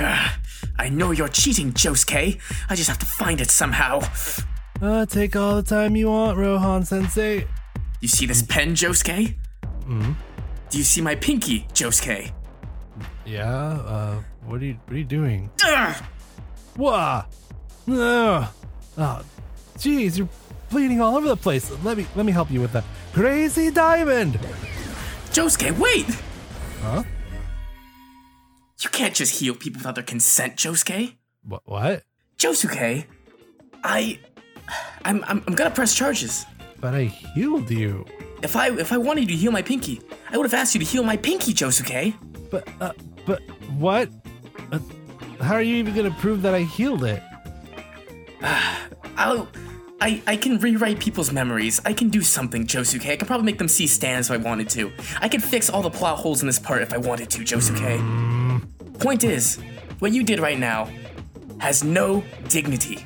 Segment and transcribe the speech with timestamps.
[0.00, 0.30] Ugh,
[0.78, 2.40] I know you're cheating, Josuke.
[2.68, 4.00] I just have to find it somehow.
[4.80, 7.46] Uh, take all the time you want, Rohan Sensei.
[8.00, 9.34] You see this pen, Josuke?
[9.84, 10.12] Hmm.
[10.70, 12.32] Do you see my pinky, Josuke?
[13.26, 13.52] Yeah.
[13.52, 15.50] Uh, what are you What are you doing?
[15.64, 16.02] Ugh!
[16.76, 17.24] Wah!
[17.88, 18.48] Ugh.
[18.96, 19.22] Oh,
[19.76, 20.28] jeez, you're
[20.70, 21.70] bleeding all over the place.
[21.84, 22.84] Let me Let me help you with that.
[23.12, 24.38] Crazy diamond.
[25.32, 26.06] Josuke, wait!
[26.80, 27.02] Huh?
[28.80, 31.16] You can't just heal people without their consent, Josuke.
[31.42, 31.62] What?
[31.66, 32.02] What?
[32.38, 33.04] Josuke,
[33.84, 34.18] I,
[35.04, 36.46] I'm, I'm, I'm gonna press charges.
[36.80, 38.06] But I healed you.
[38.42, 40.80] If I, if I wanted you to heal my pinky, I would have asked you
[40.80, 42.14] to heal my pinky, Josuke.
[42.50, 42.92] But uh,
[43.26, 43.42] but
[43.76, 44.08] what?
[44.72, 44.78] Uh,
[45.40, 47.22] how are you even gonna prove that I healed it?
[49.16, 49.48] I'll,
[50.00, 51.78] I, I can rewrite people's memories.
[51.84, 53.10] I can do something, Josuke.
[53.10, 54.90] I can probably make them see stands if I wanted to.
[55.20, 58.29] I could fix all the plot holes in this part if I wanted to, Josuke.
[59.00, 59.58] Point is,
[60.00, 60.86] what you did right now
[61.58, 63.02] has no dignity.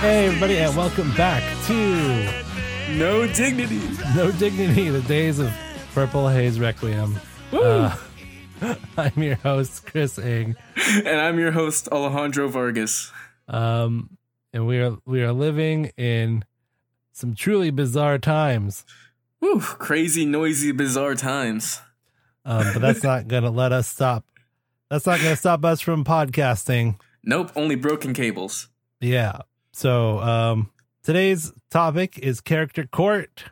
[0.00, 2.32] Hey everybody, and welcome back to
[2.96, 3.80] No dignity.
[4.16, 5.52] No Dignity: The Days of
[5.94, 7.20] Purple Haze Requiem.
[7.52, 7.94] Uh,
[8.96, 10.56] I'm your host, Chris Ing.
[11.04, 13.12] And I'm your host, Alejandro Vargas.
[13.46, 14.16] Um,
[14.54, 16.46] and we are we are living in
[17.12, 18.86] some truly bizarre times.
[19.40, 21.82] Whew, crazy, noisy, bizarre times.
[22.46, 24.24] Um, but that's not gonna let us stop.
[24.88, 26.98] That's not gonna stop us from podcasting.
[27.22, 28.68] Nope, only broken cables.
[29.00, 29.40] Yeah.
[29.72, 30.70] So um,
[31.02, 33.44] today's topic is character court.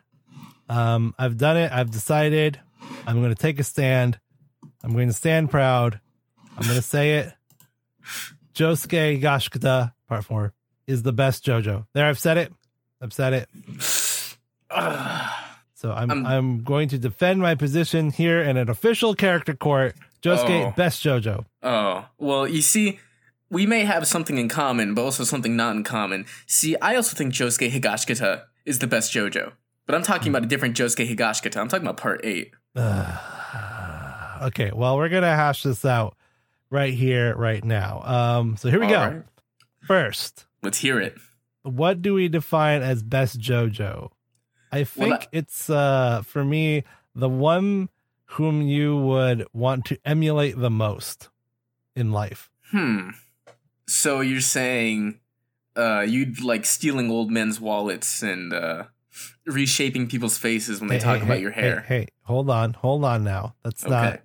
[0.71, 1.71] Um, I've done it.
[1.71, 2.59] I've decided.
[3.05, 4.19] I'm going to take a stand.
[4.83, 5.99] I'm going to stand proud.
[6.57, 7.33] I'm going to say it.
[8.53, 10.53] Josuke Higashikata, part four,
[10.87, 11.87] is the best JoJo.
[11.93, 12.53] There, I've said it.
[13.01, 13.49] I've said it.
[15.73, 19.95] So I'm I'm- I'm going to defend my position here in an official character court.
[20.21, 20.73] Josuke, Oh.
[20.77, 21.45] best JoJo.
[21.63, 22.99] Oh, well, you see,
[23.49, 26.27] we may have something in common, but also something not in common.
[26.45, 29.53] See, I also think Josuke Higashikata is the best JoJo.
[29.85, 31.57] But I'm talking about a different Josuke Higashikata.
[31.57, 32.53] I'm talking about part 8.
[34.43, 36.15] Okay, well, we're gonna hash this out
[36.71, 38.01] right here, right now.
[38.03, 38.99] Um, so here we go.
[38.99, 39.23] All right,
[39.81, 41.15] First, Let's hear it.
[41.61, 44.09] what do we define as best JoJo?
[44.71, 46.83] I think that- it's uh for me
[47.13, 47.89] the one
[48.25, 51.29] whom you would want to emulate the most
[51.95, 52.49] in life.
[52.71, 53.09] Hmm.
[53.87, 55.19] So you're saying
[55.75, 58.85] uh, you'd like stealing old men's wallets and uh,
[59.51, 61.81] reshaping people's faces when they Hey, talk hey, about hey, your hair.
[61.81, 63.55] Hey, hold on, hold on now.
[63.63, 63.91] That's Okay.
[63.91, 64.21] not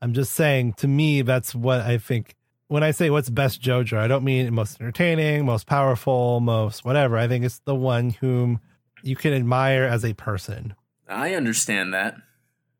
[0.00, 2.34] I'm just saying to me that's what I think
[2.68, 7.16] when I say what's best JoJo, I don't mean most entertaining, most powerful, most whatever.
[7.16, 8.60] I think it's the one whom
[9.02, 10.74] you can admire as a person.
[11.08, 12.16] I understand that.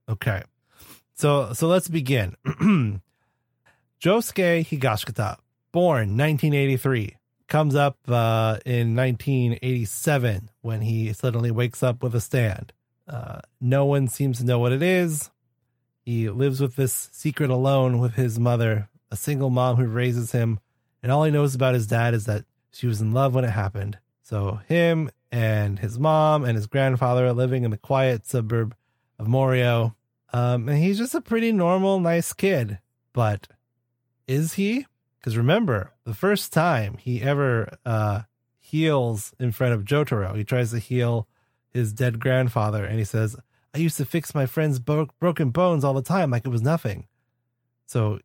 [0.08, 0.42] Okay.
[1.14, 2.36] So so let's begin.
[4.00, 5.38] Josuke Higashikata,
[5.72, 7.16] born 1983,
[7.48, 12.72] comes up uh, in 1987 when he suddenly wakes up with a stand.
[13.06, 15.30] Uh, no one seems to know what it is.
[16.04, 20.60] He lives with this secret alone with his mother, a single mom who raises him,
[21.02, 23.50] and all he knows about his dad is that she was in love when it
[23.50, 23.98] happened.
[24.22, 28.74] So him and his mom and his grandfather are living in the quiet suburb
[29.18, 29.94] of Morio.
[30.32, 32.78] Um, and he's just a pretty normal, nice kid.
[33.12, 33.48] But
[34.26, 34.86] is he?
[35.24, 38.24] Because remember, the first time he ever uh,
[38.60, 41.26] heals in front of Jotaro, he tries to heal
[41.70, 43.34] his dead grandfather, and he says,
[43.74, 46.60] I used to fix my friend's bro- broken bones all the time like it was
[46.60, 47.08] nothing.
[47.86, 48.18] So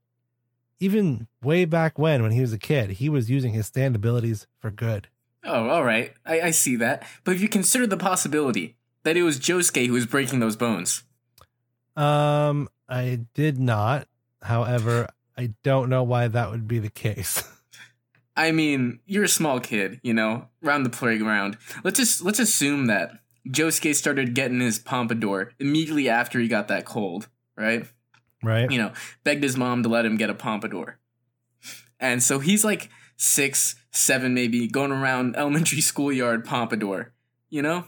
[0.82, 4.46] even way back when, when he was a kid, he was using his stand abilities
[4.58, 5.08] for good.
[5.46, 6.12] Oh, all right.
[6.26, 7.08] I, I see that.
[7.24, 11.04] But if you consider the possibility that it was Josuke who was breaking those bones,
[11.96, 14.10] Um, I did not.
[14.42, 15.08] However,
[15.40, 17.42] I don't know why that would be the case.
[18.36, 21.58] I mean, you're a small kid, you know, around the playground.
[21.82, 23.12] Let's just let's assume that
[23.48, 27.86] Josuke started getting his pompadour immediately after he got that cold, right?
[28.44, 28.70] right?
[28.70, 28.92] You know,
[29.24, 31.00] begged his mom to let him get a pompadour.
[32.02, 37.14] And so he's like six, seven, maybe, going around elementary schoolyard pompadour,
[37.50, 37.86] you know?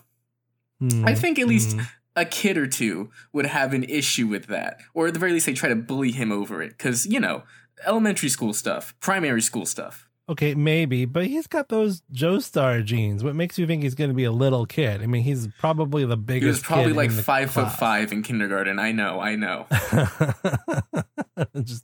[0.79, 1.81] Hmm, I think at least hmm.
[2.15, 4.79] A kid or two would have an issue with that.
[4.93, 6.77] Or at the very least, they try to bully him over it.
[6.77, 7.43] Because, you know,
[7.85, 10.07] elementary school stuff, primary school stuff.
[10.29, 13.21] Okay, maybe, but he's got those Joestar genes.
[13.21, 15.01] What makes you think he's going to be a little kid?
[15.01, 16.43] I mean, he's probably the biggest.
[16.43, 18.79] He was probably like five foot five in kindergarten.
[18.79, 19.65] I know, I know.
[21.61, 21.83] Just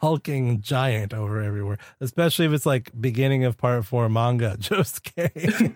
[0.00, 5.74] hulking giant over everywhere, especially if it's like beginning of part four manga Josuke.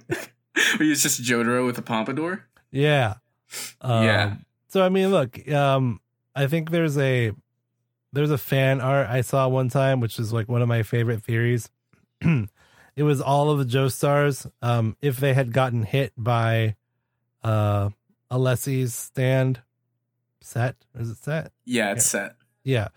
[0.78, 2.46] he was just Jotaro with a pompadour.
[2.72, 3.14] Yeah.
[3.80, 4.36] Um, Yeah.
[4.68, 6.00] So I mean, look, um,
[6.34, 7.32] I think there's a
[8.12, 11.22] there's a fan art I saw one time, which is like one of my favorite
[11.22, 11.68] theories.
[12.22, 16.76] it was all of the Joestars, um, if they had gotten hit by
[17.44, 17.90] uh
[18.30, 19.60] Alessi's stand
[20.40, 20.76] set.
[20.98, 21.52] Is it set?
[21.66, 22.36] Yeah, it's set.
[22.64, 22.88] Yeah.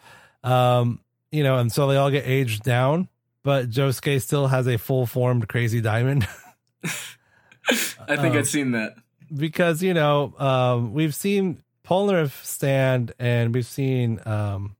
[0.43, 1.01] Um,
[1.31, 3.09] you know, and so they all get aged down,
[3.43, 6.25] but Josuke still has a full formed crazy diamond.
[6.83, 8.95] I think Um, I've seen that.
[9.35, 14.75] Because, you know, um, we've seen Polnareff stand and we've seen um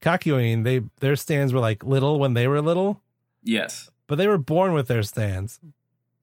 [0.00, 3.02] Kakyoin, they their stands were like little when they were little,
[3.42, 3.90] Yes.
[4.06, 5.58] but they were born with their stands.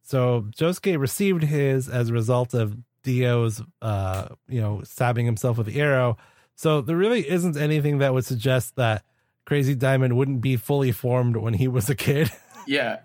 [0.04, 5.68] So Josuke received his as a result of Dio's uh, you know, stabbing himself with
[5.68, 6.18] the arrow.
[6.56, 9.04] So there really isn't anything that would suggest that
[9.46, 12.32] Crazy Diamond wouldn't be fully formed when he was a kid.
[12.66, 13.00] Yeah.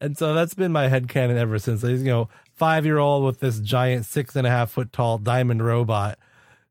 [0.00, 1.82] And so that's been my headcanon ever since.
[1.82, 5.18] He's, you know, five year old with this giant six and a half foot tall
[5.18, 6.18] diamond robot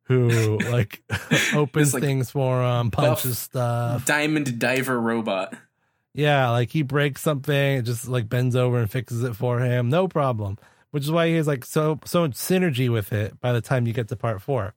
[0.03, 1.01] who like
[1.53, 4.05] opens like, things for him, punches stuff.
[4.05, 5.55] Diamond diver robot.
[6.13, 9.89] Yeah, like he breaks something, it just like bends over and fixes it for him.
[9.89, 10.57] No problem.
[10.91, 13.85] Which is why he has like so so much synergy with it by the time
[13.85, 14.75] you get to part four.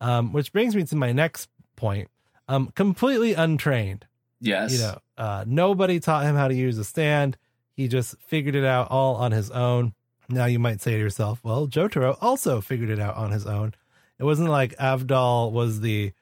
[0.00, 2.08] Um, which brings me to my next point.
[2.48, 4.06] Um, completely untrained.
[4.42, 4.72] Yes.
[4.72, 7.36] you know uh nobody taught him how to use a stand
[7.80, 9.94] he just figured it out all on his own.
[10.28, 13.74] Now you might say to yourself well jotaro also figured it out on his own.
[14.18, 16.12] It wasn't like avdol was the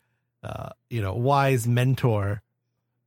[0.44, 2.43] uh you know wise mentor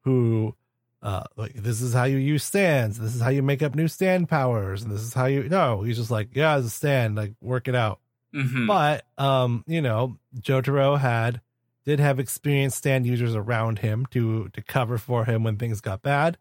[0.02, 0.54] who
[1.02, 3.00] uh like this is how you use stands.
[3.00, 4.84] This is how you make up new stand powers.
[4.84, 7.70] And this is how you no he's just like yeah as a stand like work
[7.70, 8.02] it out.
[8.34, 11.40] Hmm but um, you know, Jotaro had
[11.86, 16.02] did have experienced stand users around him to to cover for him when things got
[16.02, 16.38] bad.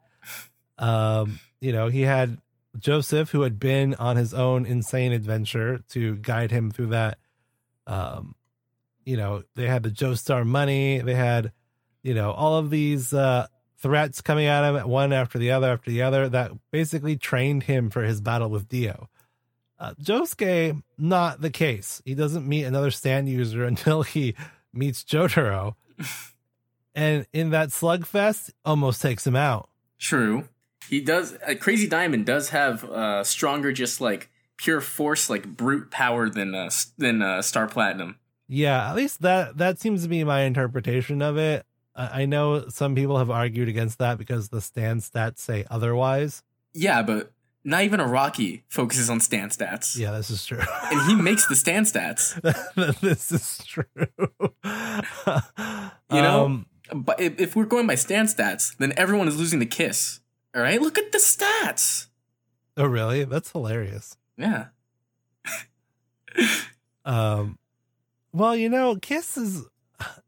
[0.77, 2.39] Um, you know, he had
[2.79, 7.19] Joseph who had been on his own insane adventure to guide him through that.
[7.87, 8.35] Um,
[9.05, 11.53] you know, they had the Joestar money, they had,
[12.03, 13.47] you know, all of these uh
[13.79, 17.89] threats coming at him one after the other after the other that basically trained him
[17.89, 19.09] for his battle with Dio.
[19.79, 22.03] Uh, Josuke, not the case.
[22.05, 24.35] He doesn't meet another stand user until he
[24.73, 25.75] meets Jotaro.
[26.95, 29.71] and in that slugfest, almost takes him out.
[29.99, 30.49] True.
[30.91, 31.39] He does.
[31.47, 36.53] Uh, Crazy Diamond does have uh, stronger, just like pure force, like brute power than
[36.53, 38.19] uh, than uh, Star Platinum.
[38.49, 41.65] Yeah, at least that that seems to be my interpretation of it.
[41.95, 46.43] I, I know some people have argued against that because the stand stats say otherwise.
[46.75, 47.31] Yeah, but
[47.63, 49.97] not even Araki focuses on stand stats.
[49.97, 50.59] Yeah, this is true.
[50.91, 52.35] And he makes the stand stats.
[53.01, 53.85] this is true.
[56.11, 56.45] You know?
[56.47, 60.19] Um, But if, if we're going by stand stats, then everyone is losing the kiss.
[60.55, 62.07] All right, look at the stats.
[62.77, 63.25] oh, really?
[63.25, 64.17] That's hilarious.
[64.37, 64.67] Yeah.
[67.05, 67.59] Um,
[68.33, 69.65] well, you know, Kiss is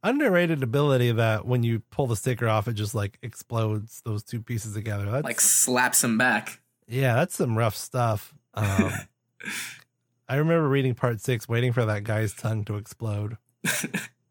[0.02, 4.40] underrated ability that when you pull the sticker off, it just like explodes those two
[4.40, 5.04] pieces together.
[5.10, 6.60] That's Like slaps him back.
[6.88, 8.34] yeah, that's some rough stuff.
[8.54, 8.90] Um,
[10.28, 13.36] I remember reading part six, waiting for that guy's tongue to explode.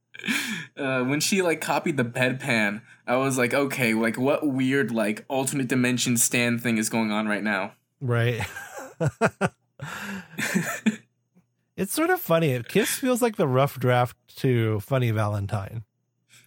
[0.78, 5.26] uh, when she like copied the bedpan, I was like, okay, like what weird like
[5.28, 7.74] alternate dimension stand thing is going on right now?
[8.00, 8.42] Right.
[11.78, 12.62] it's sort of funny.
[12.64, 15.84] Kiss feels like the rough draft to Funny Valentine.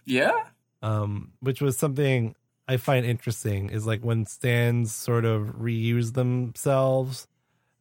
[0.05, 0.45] yeah.
[0.81, 2.35] um, which was something
[2.67, 7.27] I find interesting is like when stands sort of reuse themselves.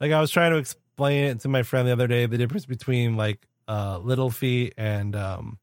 [0.01, 2.67] Like I was trying to explain it to my friend the other day, the difference
[2.67, 5.59] between like uh, Little Feet and um,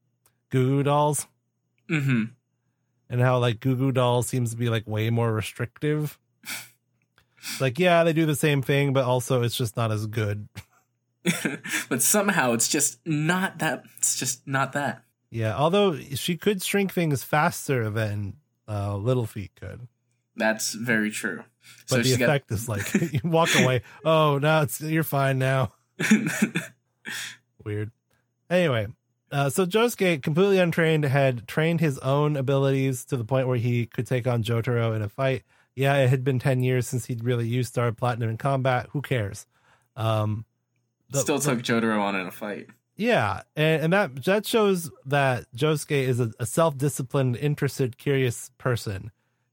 [0.52, 1.26] Goo Goo Dolls,
[1.90, 2.24] Mm-hmm.
[3.10, 6.18] and how like Goo Goo Dolls seems to be like way more restrictive.
[7.60, 10.48] like yeah, they do the same thing, but also it's just not as good.
[11.88, 13.82] but somehow it's just not that.
[13.98, 15.02] It's just not that.
[15.30, 18.34] Yeah, although she could shrink things faster than
[18.68, 19.88] uh, Little Feet could.
[20.36, 21.44] That's very true.
[21.88, 23.82] But the she's got- effect is like you walk away.
[24.04, 25.72] Oh, now it's you're fine now.
[27.64, 27.90] Weird.
[28.50, 28.88] Anyway,
[29.32, 33.86] uh, so Josuke, completely untrained, had trained his own abilities to the point where he
[33.86, 35.42] could take on Jotaro in a fight.
[35.74, 38.88] Yeah, it had been ten years since he'd really used Star Platinum in combat.
[38.90, 39.46] Who cares?
[39.96, 40.44] Um,
[41.10, 42.68] the- Still took Jotaro on in a fight.
[42.96, 49.10] yeah, and, and that that shows that Josuke is a, a self-disciplined, interested, curious person.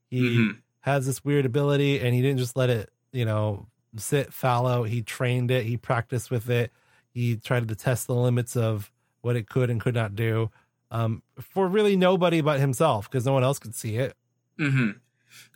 [0.10, 0.58] He Mhm.
[0.82, 4.84] has this weird ability and he didn't just let it, you know, sit fallow.
[4.84, 6.72] He trained it, he practiced with it,
[7.14, 10.50] he tried to test the limits of what it could and could not do.
[10.92, 14.16] Um, for really nobody but himself, because no one else could see it.
[14.58, 14.92] hmm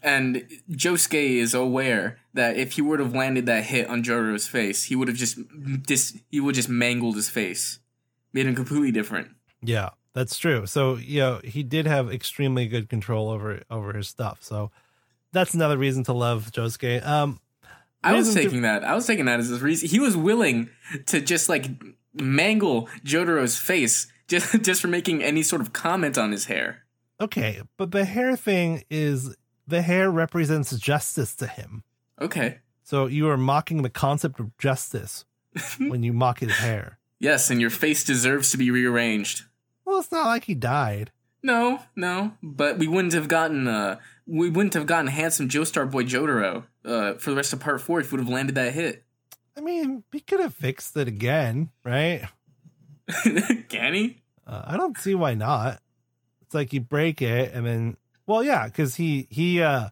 [0.04, 4.84] And Josuke is aware that if he would have landed that hit on Jotaro's face,
[4.86, 5.40] he would have just
[5.84, 7.80] dis- he would just mangled his face,
[8.32, 9.30] made him completely different.
[9.62, 10.68] Yeah, that's true.
[10.68, 14.44] So, you know, he did have extremely good control over over his stuff.
[14.44, 14.70] So
[15.32, 17.04] that's another reason to love Josuke.
[17.06, 17.40] Um
[18.04, 18.84] I was taking that.
[18.84, 19.90] I was taking that as his reason.
[19.90, 20.70] He was willing
[21.08, 21.68] to just like
[22.14, 26.84] mangle Jotaro's face just just for making any sort of comment on his hair.
[27.20, 29.36] okay, but the hair thing is
[29.68, 31.84] the hair represents justice to him.
[32.20, 32.60] Okay.
[32.84, 35.26] So you are mocking the concept of justice
[35.78, 37.00] when you mock his hair.
[37.20, 39.44] Yes, and your face deserves to be rearranged.
[39.86, 41.12] Well, it's not like he died.
[41.42, 46.04] No, no, but we wouldn't have gotten uh we wouldn't have gotten handsome Joestar boy
[46.04, 49.04] Jotaro uh for the rest of part 4 if we would have landed that hit.
[49.58, 52.28] I mean, he could have fixed it again, right?
[53.70, 54.22] Can he?
[54.48, 55.80] Uh, I don't see why not.
[56.42, 59.90] It's like you break it and then, well, yeah, because he he uh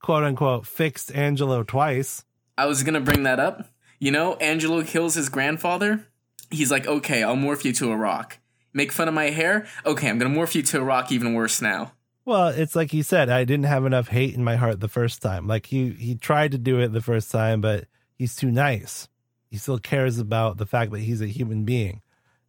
[0.00, 2.24] quote unquote fixed Angelo twice.
[2.56, 3.68] I was gonna bring that up.
[3.98, 6.06] You know, Angelo kills his grandfather.
[6.50, 8.38] He's like, okay, I'll morph you to a rock.
[8.74, 9.66] Make fun of my hair?
[9.86, 11.92] Okay, I'm gonna morph you to a rock even worse now.
[12.24, 15.20] Well, it's like he said, I didn't have enough hate in my heart the first
[15.22, 15.46] time.
[15.46, 19.08] Like he he tried to do it the first time, but he's too nice.
[19.50, 22.00] He still cares about the fact that he's a human being.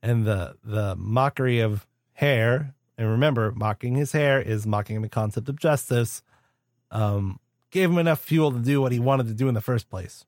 [0.01, 5.49] And the the mockery of hair, and remember, mocking his hair is mocking the concept
[5.49, 6.21] of justice.
[6.91, 7.39] Um,
[7.71, 10.25] gave him enough fuel to do what he wanted to do in the first place.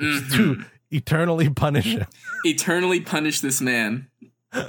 [0.00, 0.32] Mhm.
[0.32, 2.06] To eternally punish him.
[2.44, 4.08] Eternally punish this man.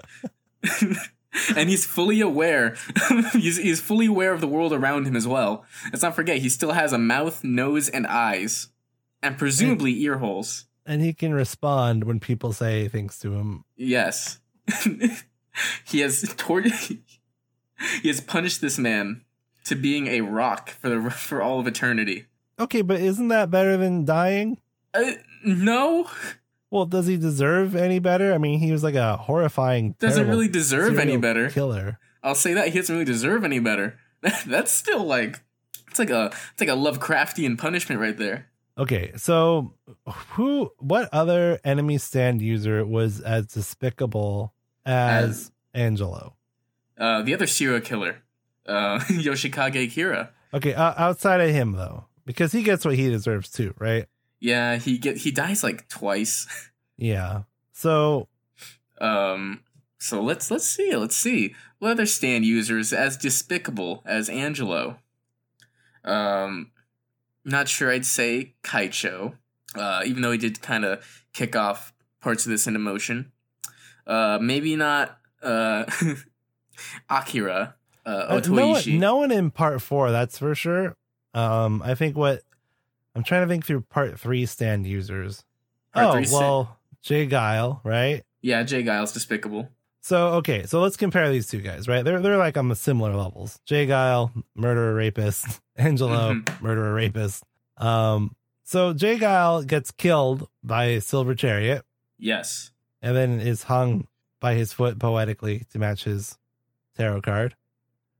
[1.55, 2.75] and he's fully aware.
[3.33, 5.65] he's, he's fully aware of the world around him as well.
[5.85, 8.69] Let's not forget, he still has a mouth, nose, and eyes.
[9.23, 10.65] And presumably ear holes.
[10.85, 13.65] And he can respond when people say things to him.
[13.77, 14.39] Yes.
[15.85, 19.21] he has tor- he has punished this man
[19.65, 22.25] to being a rock for the for all of eternity.
[22.59, 24.59] Okay, but isn't that better than dying?
[24.93, 25.11] Uh,
[25.43, 26.09] no,
[26.71, 28.33] Well, does he deserve any better?
[28.33, 29.95] I mean, he was like a horrifying.
[29.99, 31.49] doesn't really deserve any better.
[31.49, 31.99] Killer.
[32.23, 33.99] I'll say that he doesn't really deserve any better.
[34.47, 35.41] That's still like
[35.89, 38.47] it's like a it's like a Lovecraftian punishment right there.
[38.77, 39.73] Okay, so
[40.29, 40.71] who?
[40.79, 44.53] What other enemy stand user was as despicable
[44.85, 46.35] as Angelo?
[46.97, 48.23] Uh, the other serial killer,
[48.65, 50.29] uh, Yoshikage Kira.
[50.53, 54.05] Okay, uh, outside of him though, because he gets what he deserves too, right?
[54.41, 56.47] Yeah, he get he dies like twice.
[56.97, 57.43] Yeah.
[57.71, 58.27] So
[58.99, 59.61] Um,
[59.97, 64.99] so let's let's see, let's see what other stand users as despicable as Angelo.
[66.03, 66.71] Um,
[67.45, 67.89] not sure.
[67.89, 69.37] I'd say Keicho,
[69.73, 73.31] uh, even though he did kind of kick off parts of this into motion.
[74.05, 75.85] Uh, maybe not uh,
[77.09, 80.95] Akira uh, uh, no, one, no one in part four, that's for sure.
[81.33, 82.41] Um, I think what
[83.15, 85.43] I'm trying to think through part three stand users.
[85.93, 87.27] Part oh well, J.
[87.27, 88.23] Geil, right?
[88.41, 88.83] Yeah, J.
[88.83, 89.69] Geil's despicable.
[90.01, 92.03] So okay, so let's compare these two guys, right?
[92.03, 93.59] They're they're like on the similar levels.
[93.65, 93.85] J.
[93.85, 96.61] Geil, murderer rapist, Angelo, Mhm.
[96.61, 97.43] murderer rapist.
[97.77, 99.17] Um, so J.
[99.17, 101.83] Geil gets killed by a silver chariot
[102.17, 102.71] Yes.
[103.01, 104.07] and then is hung
[104.39, 106.37] by his foot poetically to match his
[106.95, 107.55] tarot card.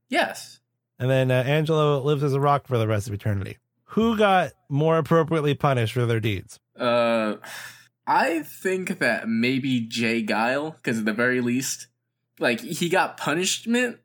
[0.08, 0.60] Yes.
[0.98, 3.58] And then uh, Angelo lives as a rock for the rest of eternity.
[3.92, 6.58] Who got more appropriately punished for their deeds?
[6.78, 7.36] Uh,
[8.06, 10.22] I think that maybe J.
[10.24, 11.88] Geil, because at the very least,
[12.38, 13.98] like he got punishment,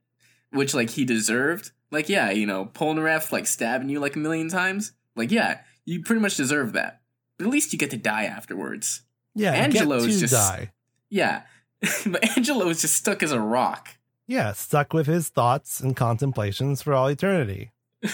[0.52, 1.72] which like he deserved.
[1.90, 4.92] Like yeah, you know, Polnareff like stabbing you like a million times.
[5.16, 7.02] Like yeah, you pretty much deserve that.
[7.38, 9.04] But at least you get to die afterwards.
[9.36, 10.72] Yeah, Angelo get is to just- die.
[11.10, 11.44] Yeah,
[12.06, 13.90] but Angelo is just stuck as a rock.
[14.28, 17.72] Yeah, stuck with his thoughts and contemplations for all eternity.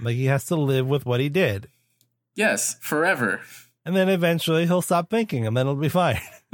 [0.00, 1.68] like he has to live with what he did.
[2.34, 3.40] Yes, forever.
[3.84, 6.20] And then eventually he'll stop thinking and then it'll be fine.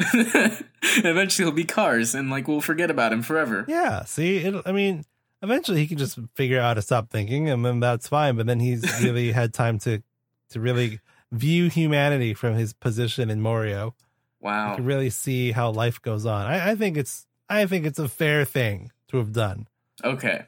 [0.99, 3.65] Eventually, he'll be Kars, and like we'll forget about him forever.
[3.69, 5.05] yeah, see, it, I mean,
[5.43, 8.37] eventually he can just figure out how to stop thinking and then that's fine.
[8.37, 10.03] But then he's really had time to
[10.51, 11.01] to really
[11.33, 13.95] view humanity from his position in Morio.
[14.41, 14.77] You Wow.
[14.77, 16.47] can really see how life goes on.
[16.47, 19.67] I, I think it's I think it's a fair thing to have done.
[20.05, 20.45] Okay.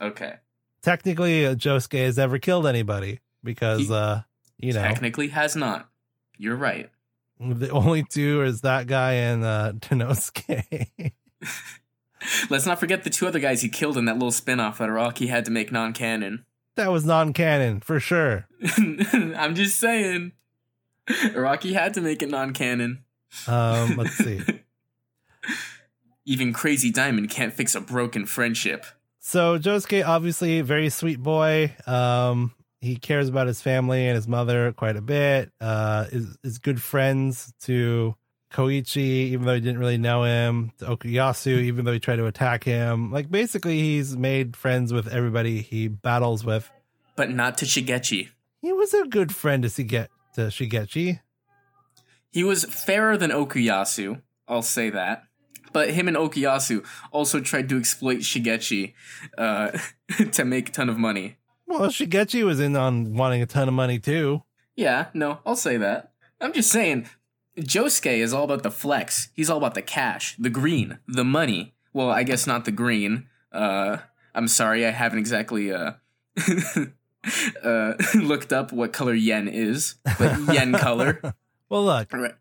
[0.00, 0.34] Okay.
[0.88, 4.20] Technically, uh, Josuke has ever killed anybody because He- uh
[4.58, 5.88] you know Technically, has not.
[6.38, 6.88] You're right.
[7.38, 11.12] the only two is that guy and uh Tenosuke.
[12.48, 15.28] Let's not forget the two other guys he killed in that little spin-off that Araki
[15.28, 16.44] had to make non-canon.
[16.76, 18.48] that was non-canon for sure.
[18.78, 20.32] I'm just saying.
[21.08, 23.04] Araki had to make it non-canon.
[23.46, 24.40] Um, let's see.
[26.24, 28.84] Even Crazy Diamond can't fix a broken friendship.
[29.28, 31.76] So Josuke, obviously, very sweet boy.
[31.86, 35.52] Um, he cares about his family and his mother quite a bit.
[35.60, 38.14] Uh, is is good friends to
[38.50, 40.72] Koichi, even though he didn't really know him.
[40.78, 43.12] To Okuyasu, even though he tried to attack him.
[43.12, 46.70] Like basically, he's made friends with everybody he battles with.
[47.14, 48.30] But not to Shigechi.
[48.62, 51.20] He was a good friend to Shiget to Shigechi.
[52.30, 55.27] He was fairer than Okuyasu, I'll say that.
[55.72, 58.94] But him and Okuyasu also tried to exploit Shigechi
[59.36, 59.78] uh,
[60.32, 61.36] to make a ton of money.
[61.66, 64.42] Well, Shigechi was in on wanting a ton of money too.
[64.76, 66.12] Yeah, no, I'll say that.
[66.40, 67.08] I'm just saying,
[67.58, 69.28] Josuke is all about the flex.
[69.34, 71.74] He's all about the cash, the green, the money.
[71.92, 73.26] Well, I guess not the green.
[73.52, 73.98] Uh,
[74.34, 75.92] I'm sorry, I haven't exactly uh,
[77.64, 81.20] uh, looked up what color yen is, but yen color.
[81.68, 82.34] Well, look, Right.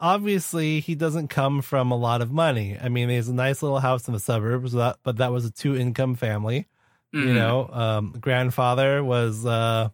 [0.00, 2.76] Obviously he doesn't come from a lot of money.
[2.80, 5.44] I mean, he has a nice little house in the suburbs, that, but that was
[5.44, 6.66] a two income family.
[7.12, 7.34] You Mhm.
[7.34, 9.88] know, um, grandfather was uh,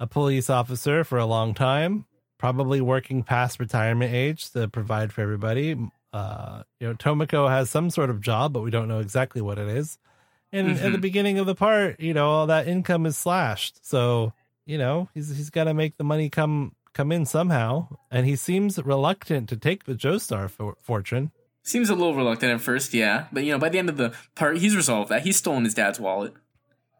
[0.00, 2.06] a police officer for a long time,
[2.38, 5.76] probably working past retirement age to provide for everybody.
[6.12, 9.58] Uh, you know, Tomoko has some sort of job, but we don't know exactly what
[9.58, 9.98] it is.
[10.54, 13.86] And at the beginning of the part, you know, all that income is slashed.
[13.86, 14.32] So,
[14.66, 17.88] you know, he's he's got to make the money come come in somehow.
[18.10, 21.32] And he seems reluctant to take the Joestar for, fortune.
[21.62, 23.26] Seems a little reluctant at first, yeah.
[23.32, 25.22] But, you know, by the end of the part, he's resolved that.
[25.22, 26.34] He's stolen his dad's wallet.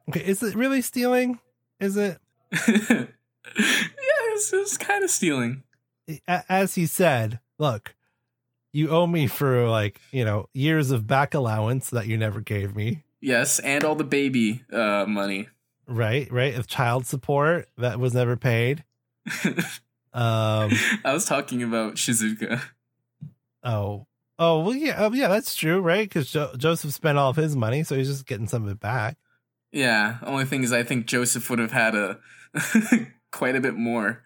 [0.09, 1.41] Okay, is it really stealing?
[1.81, 2.19] Is it?
[2.53, 3.07] yeah,
[3.47, 5.65] it's, it's kind of stealing.
[6.29, 7.95] as he said, look,
[8.73, 12.75] you owe me for like, you know, years of back allowance that you never gave
[12.75, 13.03] me.
[13.21, 15.49] Yes, and all the baby uh, money.
[15.87, 16.55] Right, right.
[16.55, 18.85] Of child support that was never paid.
[20.15, 20.71] Um
[21.05, 22.61] I was talking about Shizuka.
[23.65, 24.07] oh.
[24.39, 26.09] Oh well yeah, oh, yeah, that's true, right?
[26.09, 28.81] Because jo- Joseph spent all of his money, so he's just getting some of it
[28.81, 29.17] back.
[29.71, 32.19] Yeah, only thing is, I think Joseph would have had a
[33.31, 34.23] quite a bit more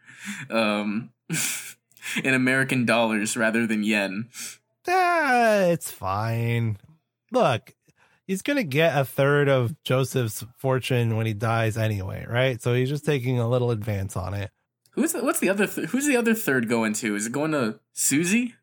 [0.50, 1.10] um,
[2.24, 4.28] in American dollars rather than yen.
[4.88, 6.78] Ah, it's fine.
[7.30, 7.74] Look,
[8.26, 12.62] he's gonna get a third of Joseph's fortune when he dies anyway, right?
[12.62, 14.50] So he's just taking a little advance on it.
[14.96, 15.66] Who's the, what's the other?
[15.66, 17.14] Th- who's the other third going to?
[17.14, 18.54] Is it going to Susie?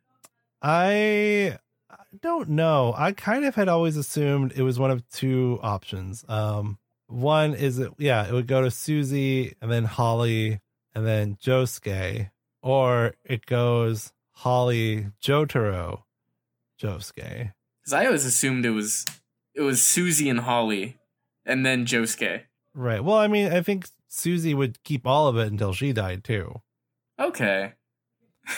[0.61, 1.59] I
[2.21, 2.93] don't know.
[2.97, 6.25] I kind of had always assumed it was one of two options.
[6.27, 10.59] Um, one is it, yeah, it would go to Susie and then Holly
[10.95, 12.31] and then Josuke,
[12.63, 16.03] or it goes Holly, Jotaro,
[16.81, 17.53] Josuke.
[17.81, 19.05] Because I always assumed it was
[19.53, 20.97] it was Susie and Holly,
[21.45, 22.43] and then Josuke.
[22.73, 23.03] Right.
[23.03, 26.61] Well, I mean, I think Susie would keep all of it until she died too.
[27.19, 27.73] Okay.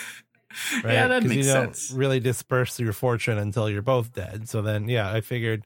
[0.86, 0.94] Right?
[0.94, 1.92] yeah, that makes you don't sense.
[1.92, 4.48] really disperse your fortune until you're both dead.
[4.48, 5.66] So then, yeah, I figured,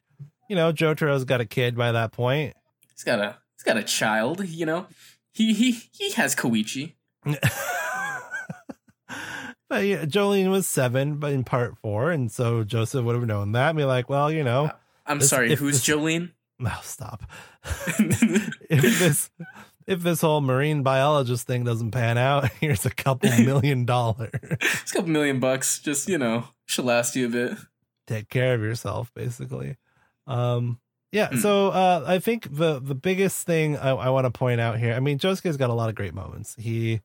[0.49, 2.55] you know, Jotaro's got a kid by that point.
[2.91, 4.43] He's got a he's got a child.
[4.49, 4.87] You know,
[5.31, 6.95] he he he has Koichi.
[9.69, 13.51] but yeah, Jolyne was seven, but in part four, and so Joseph would have known
[13.51, 13.69] that.
[13.69, 14.71] And be like, well, you know,
[15.05, 15.53] I'm This- sorry.
[15.55, 16.31] Who's this- Jolyne?
[16.65, 17.23] oh, stop.
[17.99, 19.29] if this
[19.89, 24.29] if this whole marine biologist thing doesn't pan out, here's a couple million dollars.
[24.33, 25.79] It's a couple million bucks.
[25.79, 27.57] Just you know, should last you a bit.
[28.05, 29.77] Take care of yourself, basically.
[30.27, 30.79] Um,
[31.11, 31.29] yeah.
[31.29, 31.37] Hmm.
[31.37, 34.93] So uh, I think the the biggest thing I, I want to point out here.
[34.93, 36.55] I mean, Josuke's got a lot of great moments.
[36.57, 37.01] He,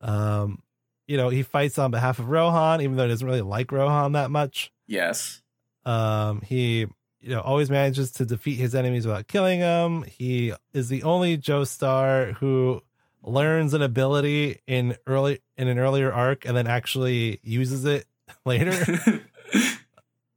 [0.00, 0.62] um,
[1.06, 4.12] you know, he fights on behalf of Rohan, even though he doesn't really like Rohan
[4.12, 4.72] that much.
[4.86, 5.42] Yes.
[5.84, 6.86] Um, he,
[7.20, 10.04] you know, always manages to defeat his enemies without killing them.
[10.04, 12.82] He is the only Joestar who
[13.22, 18.06] learns an ability in early in an earlier arc and then actually uses it
[18.44, 18.72] later.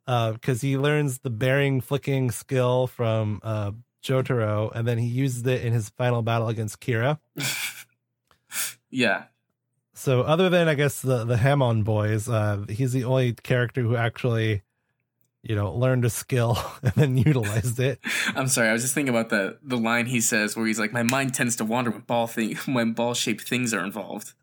[0.06, 3.72] because he learns the bearing flicking skill from uh,
[4.04, 7.20] Jotaro, and then he uses it in his final battle against Kira.
[8.90, 9.26] yeah.
[9.94, 13.96] So, other than I guess the the Hamon boys, uh, he's the only character who
[13.96, 14.64] actually,
[15.44, 18.00] you know, learned a skill and then utilized it.
[18.36, 18.70] I'm sorry.
[18.70, 21.34] I was just thinking about the the line he says where he's like, "My mind
[21.34, 24.34] tends to wander when ball thing when ball shaped things are involved."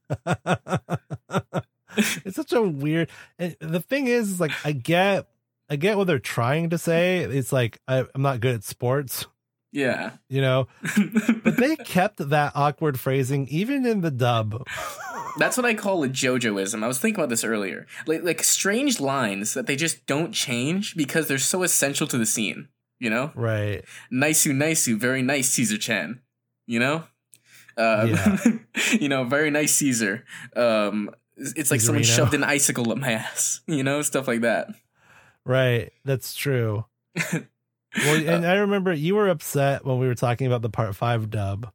[1.97, 3.11] it's such a weird.
[3.39, 5.29] And the thing is, is like I get,
[5.71, 7.19] I get what they're trying to say.
[7.19, 9.27] It's like I, I'm not good at sports,
[9.73, 10.13] Yeah.
[10.29, 10.67] you know,
[11.45, 14.67] but they kept that awkward phrasing even in the dub.
[15.37, 16.83] That's what I call a JoJoism.
[16.83, 17.87] I was thinking about this earlier.
[18.07, 22.27] Like like strange lines that they just don't change because they're so essential to the
[22.27, 22.69] scene.
[22.99, 23.85] You know, Right.
[24.13, 26.21] Naisu Naisu, very nice Caesar Chan.
[26.67, 27.05] You know,
[27.77, 28.39] um, Yeah.
[29.01, 30.25] you know, very nice Caesar.
[30.57, 33.61] Um, it's like someone shoved an icicle up my ass.
[33.67, 34.69] You know, stuff like that.
[35.45, 35.93] Right.
[36.05, 36.87] That's true.
[37.97, 41.31] Well, and I remember you were upset when we were talking about the part five
[41.31, 41.71] dub,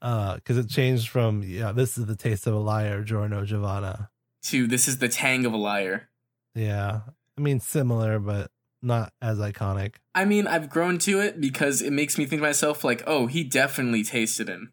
[0.00, 4.10] uh, because it changed from yeah, this is the taste of a liar, Giorno Giovanna.
[4.44, 6.08] To this is the tang of a liar.
[6.54, 7.00] Yeah,
[7.36, 8.50] I mean similar, but
[8.82, 9.94] not as iconic.
[10.14, 13.26] I mean, I've grown to it because it makes me think to myself, like, oh,
[13.26, 14.72] he definitely tasted him.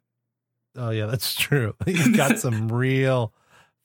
[0.78, 1.74] Oh yeah, that's true.
[1.86, 3.34] He's got some real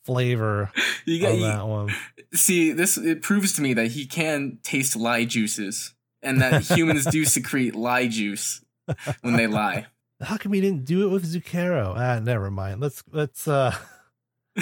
[0.05, 0.71] flavor
[1.07, 1.89] You got, on you- that one.
[2.35, 2.99] see this.
[2.99, 7.75] It proves to me that he can taste lie juices, and that humans do secrete
[7.75, 8.65] lie juice
[9.23, 9.87] when they lie.
[10.21, 11.95] How come we didn't do it with Zucchero?
[11.97, 12.81] Ah, never mind.
[12.81, 13.75] Let's let's uh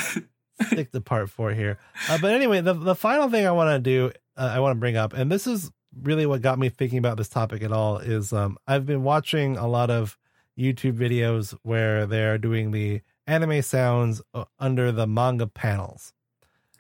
[0.67, 1.79] stick to part four here.
[2.09, 4.81] Uh, but anyway, the the final thing I want to do, uh, I want to
[4.81, 7.99] bring up, and this is really what got me thinking about this topic at all,
[7.99, 10.17] is um I've been watching a lot of
[10.57, 16.13] YouTube videos where they're doing the anime sounds uh, under the manga panels.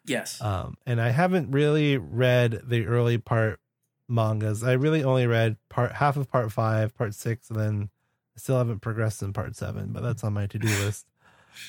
[0.04, 0.40] Yes.
[0.40, 3.60] Um, and I haven't really read the early part
[4.08, 4.62] mangas.
[4.62, 7.90] I really only read part half of part five, part six, and then
[8.36, 11.06] I still haven't progressed in part seven, but that's on my to do list.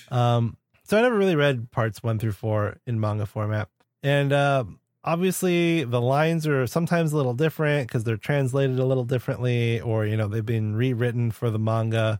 [0.10, 3.70] Um, so I never really read parts one through four in manga format.
[4.02, 4.64] And uh,
[5.04, 10.06] obviously, the lines are sometimes a little different because they're translated a little differently, or
[10.06, 12.20] you know, they've been rewritten for the manga,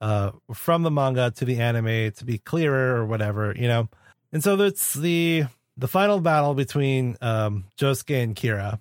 [0.00, 3.88] uh, from the manga to the anime to be clearer or whatever, you know.
[4.32, 5.44] And so that's the
[5.76, 8.80] the final battle between um, Josuke and Kira.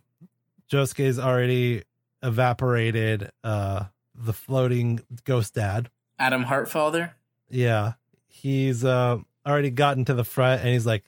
[0.69, 1.83] Josuke's already
[2.21, 5.89] evaporated uh, the floating ghost dad.
[6.19, 7.15] Atom Heart Father.
[7.49, 7.93] Yeah,
[8.27, 11.05] he's uh, already gotten to the front, and he's like,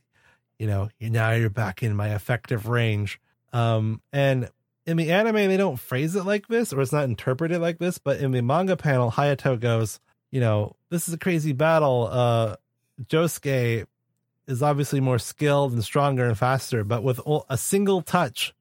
[0.58, 3.20] you know, now you're back in my effective range.
[3.54, 4.50] Um, and
[4.86, 7.98] in the anime, they don't phrase it like this, or it's not interpreted like this.
[7.98, 10.00] But in the manga panel, Hayato goes,
[10.32, 12.10] you know, this is a crazy battle.
[12.12, 12.56] Uh,
[13.06, 13.86] Josuke
[14.48, 17.20] is obviously more skilled and stronger and faster, but with
[17.50, 18.54] a single touch,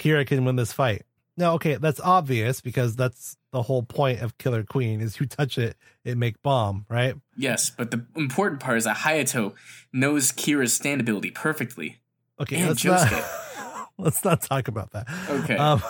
[0.00, 1.02] Kira can win this fight.
[1.36, 5.58] Now, okay, that's obvious because that's the whole point of Killer Queen is you touch
[5.58, 7.14] it, it make bomb, right?
[7.36, 9.54] Yes, but the important part is that Hayato
[9.92, 12.00] knows Kira's stand ability perfectly.
[12.38, 15.06] Okay, And let's not let's not talk about that.
[15.28, 15.56] Okay.
[15.56, 15.82] Um,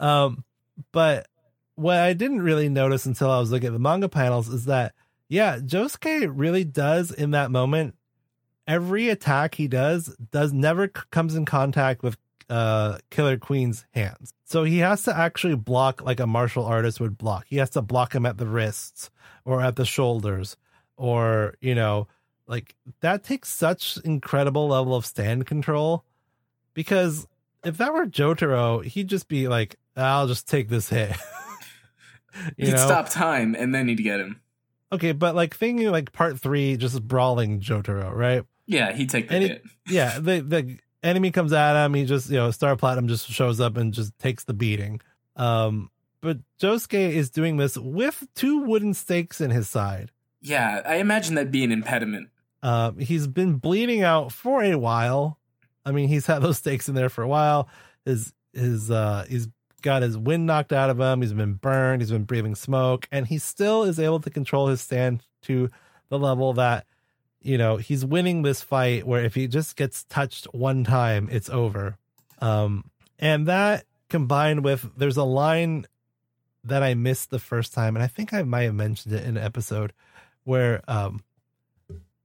[0.06, 0.44] um,
[0.92, 1.26] but
[1.74, 4.94] what I didn't really notice until I was looking at the manga panels is that
[5.28, 7.96] yeah, Josuke really does in that moment.
[8.66, 12.16] Every attack he does does never c- comes in contact with
[12.48, 14.32] uh Killer Queen's hands.
[14.44, 17.46] So he has to actually block like a martial artist would block.
[17.48, 19.10] He has to block him at the wrists
[19.44, 20.56] or at the shoulders
[20.96, 22.06] or, you know,
[22.46, 26.04] like that takes such incredible level of stand control
[26.74, 27.26] because
[27.64, 31.16] if that were Jotaro, he'd just be like, I'll just take this hit.
[32.56, 32.76] you He'd know?
[32.76, 34.40] stop time and then he'd get him.
[34.92, 38.44] Okay, but like thinking like part three, just brawling Jotaro, right?
[38.66, 39.62] Yeah, he'd take the And it- hit.
[39.88, 43.60] Yeah, the the enemy comes at him, he just you know, Star Platinum just shows
[43.60, 45.00] up and just takes the beating.
[45.36, 45.90] Um,
[46.22, 50.10] but Josuke is doing this with two wooden stakes in his side.
[50.40, 52.30] Yeah, I imagine that'd be an impediment.
[52.62, 55.38] Um, he's been bleeding out for a while.
[55.84, 57.68] I mean, he's had those stakes in there for a while.
[58.06, 59.48] His his uh he's
[59.82, 61.20] got his wind knocked out of him.
[61.20, 62.00] He's been burned.
[62.00, 65.68] He's been breathing smoke, and he still is able to control his stand to
[66.08, 66.86] the level that
[67.44, 69.06] you know he's winning this fight.
[69.06, 71.96] Where if he just gets touched one time, it's over.
[72.40, 75.86] Um, and that combined with there's a line
[76.64, 79.36] that I missed the first time, and I think I might have mentioned it in
[79.36, 79.92] an episode
[80.44, 81.22] where um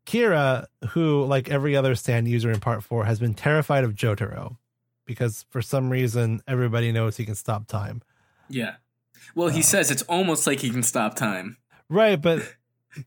[0.05, 4.57] Kira, who like every other stand user in part four, has been terrified of Jotaro
[5.05, 8.01] because for some reason everybody knows he can stop time.
[8.49, 8.75] Yeah.
[9.35, 11.57] Well, he Uh, says it's almost like he can stop time.
[11.89, 12.41] Right, but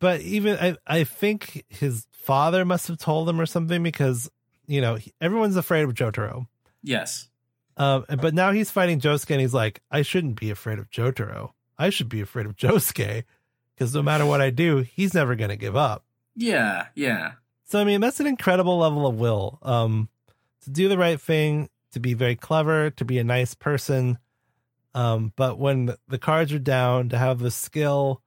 [0.00, 4.30] but even I I think his father must have told him or something because
[4.66, 6.46] you know everyone's afraid of Jotaro.
[6.82, 7.28] Yes.
[7.76, 11.52] Um, but now he's fighting Josuke, and he's like, I shouldn't be afraid of Jotaro.
[11.78, 13.24] I should be afraid of Josuke
[13.74, 16.04] because no matter what I do, he's never going to give up.
[16.36, 17.32] Yeah, yeah.
[17.64, 19.58] So I mean, that's an incredible level of will.
[19.62, 20.08] Um,
[20.62, 24.18] to do the right thing, to be very clever, to be a nice person.
[24.94, 28.21] Um, but when the cards are down, to have the skill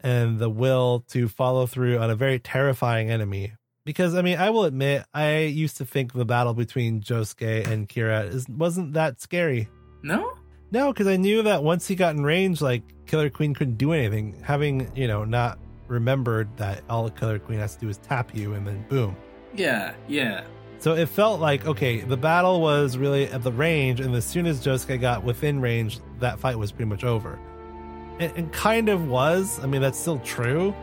[0.00, 3.54] and the will to follow through on a very terrifying enemy.
[3.84, 7.88] Because I mean, I will admit, I used to think the battle between Josuke and
[7.88, 9.68] Kira is wasn't that scary.
[10.02, 10.32] No?
[10.72, 13.92] No, because I knew that once he got in range, like Killer Queen couldn't do
[13.92, 14.40] anything.
[14.42, 18.54] Having you know not remembered that all Killer Queen has to do is tap you,
[18.54, 19.16] and then boom.
[19.54, 20.44] Yeah, yeah.
[20.78, 24.46] So it felt like okay, the battle was really at the range, and as soon
[24.46, 27.38] as Josuke got within range, that fight was pretty much over.
[28.18, 29.60] It, it kind of was.
[29.62, 30.74] I mean, that's still true,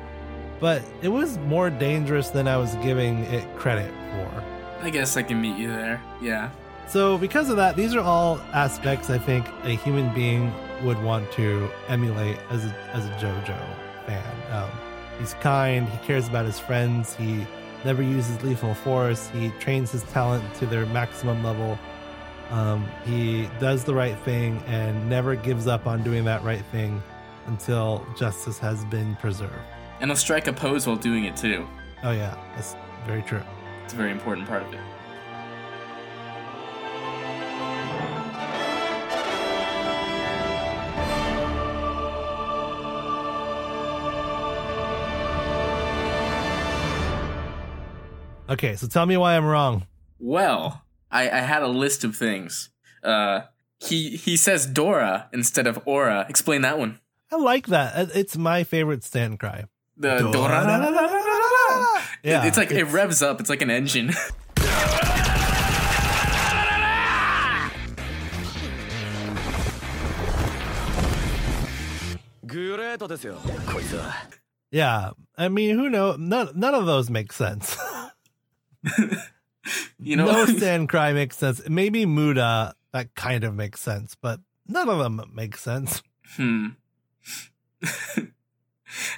[0.59, 4.43] but it was more dangerous than I was giving it credit for.
[4.81, 6.01] I guess I can meet you there.
[6.21, 6.51] Yeah.
[6.87, 11.31] So because of that, these are all aspects I think a human being would want
[11.33, 13.57] to emulate as a as a JoJo
[14.05, 14.51] fan.
[14.51, 14.69] Um,
[15.19, 15.87] he's kind.
[15.87, 17.15] He cares about his friends.
[17.15, 17.47] He
[17.85, 19.29] never uses lethal force.
[19.29, 21.79] He trains his talent to their maximum level.
[22.51, 27.01] Um, he does the right thing and never gives up on doing that right thing
[27.47, 29.53] until justice has been preserved.
[29.99, 31.67] And he'll strike a pose while doing it too.
[32.03, 32.75] Oh yeah, that's
[33.05, 33.41] very true.
[33.83, 34.79] It's a very important part of it.
[48.49, 49.87] Okay, so tell me why I'm wrong.
[50.19, 52.69] Well, I, I had a list of things.
[53.01, 53.41] Uh,
[53.79, 56.25] he he says Dora instead of Ora.
[56.29, 56.99] Explain that one.
[57.33, 57.95] I like that.
[57.95, 59.65] Uh, it's my favorite stand cry.
[59.97, 60.17] The
[62.23, 63.39] yeah, it's like it's, it revs up.
[63.41, 64.11] It's like an engine.
[74.71, 76.19] yeah, I mean, who knows?
[76.19, 77.75] None, none of those make sense.
[79.99, 81.67] you know, no stand cry makes sense.
[81.67, 86.03] Maybe Muda that kind of makes sense, but none of them make sense.
[86.35, 86.67] Hmm.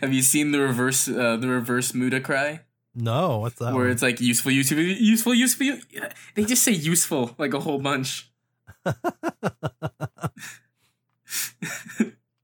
[0.02, 2.62] Have you seen the reverse uh, the reverse Muda cry?
[2.96, 3.74] No, what's that?
[3.74, 3.92] where one?
[3.92, 5.78] it's like useful, useful, useful, useful.
[6.36, 8.32] They just say useful like a whole bunch.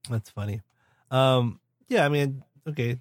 [0.10, 0.62] That's funny.
[1.10, 3.00] Um, yeah, I mean, okay.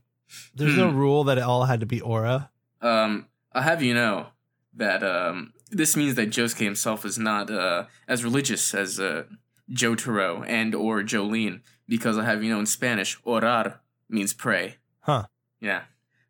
[0.54, 0.96] There's no Hmm.
[0.96, 2.50] rule that it all had to be ora.
[2.80, 4.28] Um, I'll have you know
[4.74, 9.24] that um, this means that Josuke himself is not uh, as religious as uh,
[9.72, 14.76] Jotaro and or Jolyne, because I'll have you know in Spanish, orar means pray.
[15.00, 15.24] Huh.
[15.60, 15.82] Yeah.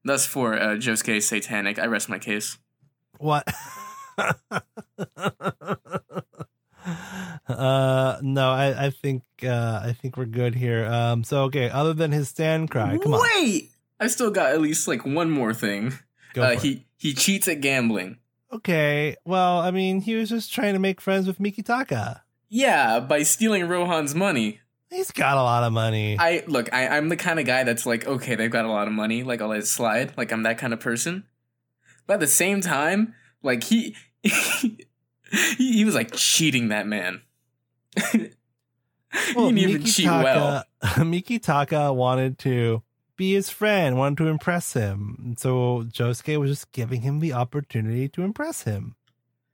[0.03, 2.57] Thus, for uh, case, satanic, I rest my case.
[3.18, 3.44] What?
[7.49, 10.87] uh no, I I think uh I think we're good here.
[10.87, 13.20] Um so okay, other than his stand cry, come on.
[13.35, 13.70] Wait!
[13.99, 15.92] I still got at least like one more thing.
[16.33, 16.61] Go Uh, for it.
[16.62, 18.18] he he cheats at gambling.
[18.53, 19.16] Okay.
[19.25, 22.23] Well, I mean, he was just trying to make friends with Mikitaka.
[22.49, 24.61] Yeah, by stealing Rohan's money.
[24.90, 26.16] He's got a lot of money.
[26.18, 28.88] I look, I, I'm the kind of guy that's like, okay, they've got a lot
[28.88, 30.16] of money, like I'll let it slide.
[30.16, 31.24] Like I'm that kind of person.
[32.07, 34.87] But at the same time, like he he,
[35.57, 37.22] he was like cheating that man.
[38.12, 38.31] he
[39.35, 40.64] didn't even cheat well.
[40.83, 42.83] Mikitaka wanted to
[43.16, 45.16] be his friend, wanted to impress him.
[45.22, 48.96] And So Josuke was just giving him the opportunity to impress him.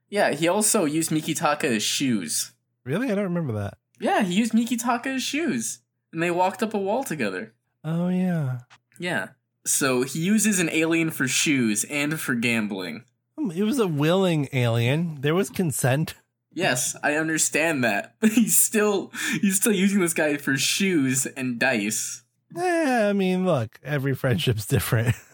[0.09, 2.53] Yeah, he also used Mikitaka's shoes.
[2.85, 3.11] Really?
[3.11, 3.77] I don't remember that.
[3.99, 5.79] Yeah, he used Mikitaka as shoes.
[6.13, 7.53] And they walked up a wall together.
[7.83, 8.59] Oh yeah.
[8.99, 9.29] Yeah.
[9.65, 13.03] So he uses an alien for shoes and for gambling.
[13.37, 15.19] Um, It was a willing alien.
[15.21, 16.15] There was consent.
[16.53, 18.15] Yes, I understand that.
[18.19, 22.23] But he's still he's still using this guy for shoes and dice.
[22.57, 25.15] Eh, I mean, look, every friendship's different.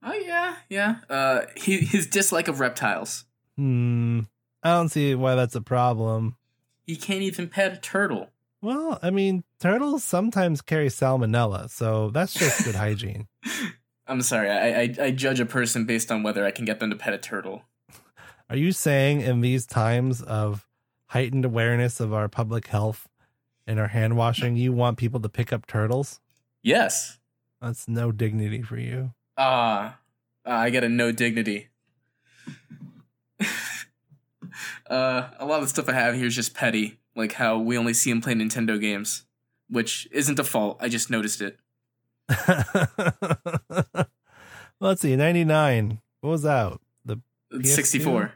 [0.00, 0.96] Oh yeah, yeah.
[1.10, 3.24] Uh he, his dislike of reptiles.
[3.56, 4.20] hmm.
[4.62, 6.36] I don't see why that's a problem.
[6.88, 8.30] He can't even pet a turtle.
[8.62, 13.28] Well, I mean, turtles sometimes carry salmonella, so that's just good hygiene.
[14.06, 16.88] I'm sorry, I, I I judge a person based on whether I can get them
[16.88, 17.64] to pet a turtle.
[18.48, 20.66] Are you saying in these times of
[21.08, 23.06] heightened awareness of our public health
[23.66, 26.20] and our hand washing, you want people to pick up turtles?
[26.62, 27.18] Yes.
[27.60, 29.12] That's no dignity for you.
[29.36, 29.98] Ah,
[30.46, 31.68] uh, I get a no dignity.
[34.90, 37.76] Uh, a lot of the stuff I have here is just petty, like how we
[37.78, 39.24] only see him play Nintendo games,
[39.68, 40.78] which isn't a fault.
[40.80, 41.58] I just noticed it.
[44.80, 46.00] Let's see, 99.
[46.20, 46.80] What was out?
[47.04, 47.20] The
[47.64, 48.32] 64.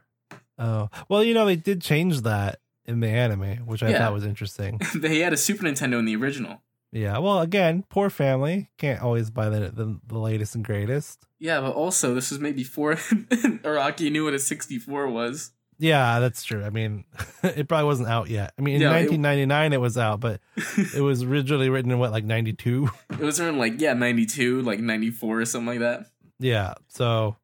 [0.58, 3.98] Oh, well, you know, they did change that in the anime, which I Yeah.
[3.98, 4.80] thought was interesting.
[4.94, 6.62] they had a Super Nintendo in the original.
[6.92, 11.26] Yeah, well, again, poor family can't always buy the the, the latest and greatest.
[11.38, 12.94] Yeah, but also this was made before
[13.64, 15.52] Araki knew what a 64 was.
[15.82, 16.62] Yeah, that's true.
[16.62, 17.04] I mean,
[17.42, 18.54] it probably wasn't out yet.
[18.56, 20.40] I mean, in Yeah, 1999 it was out, but
[20.94, 22.88] it was originally written in what, like 92?
[23.10, 26.06] It was around like yeah, 92, like 94 or something like that.
[26.38, 26.74] Yeah.
[26.86, 27.34] So,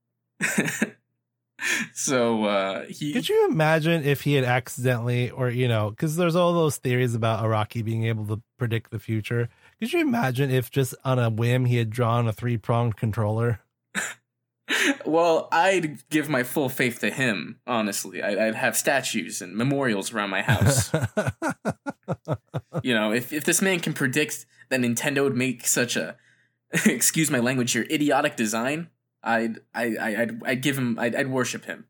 [1.92, 6.36] so uh he could you imagine if he had accidentally, or you know, because there's
[6.36, 9.48] all those theories about Araki being able to predict the future.
[9.80, 13.58] Could you imagine if just on a whim he had drawn a three pronged controller?
[15.06, 17.60] Well, I'd give my full faith to him.
[17.66, 20.92] Honestly, I'd, I'd have statues and memorials around my house.
[22.82, 26.16] you know, if if this man can predict that Nintendo would make such a,
[26.84, 28.88] excuse my language here, idiotic design,
[29.22, 31.86] I'd I, I I'd I'd give him I'd, I'd worship him.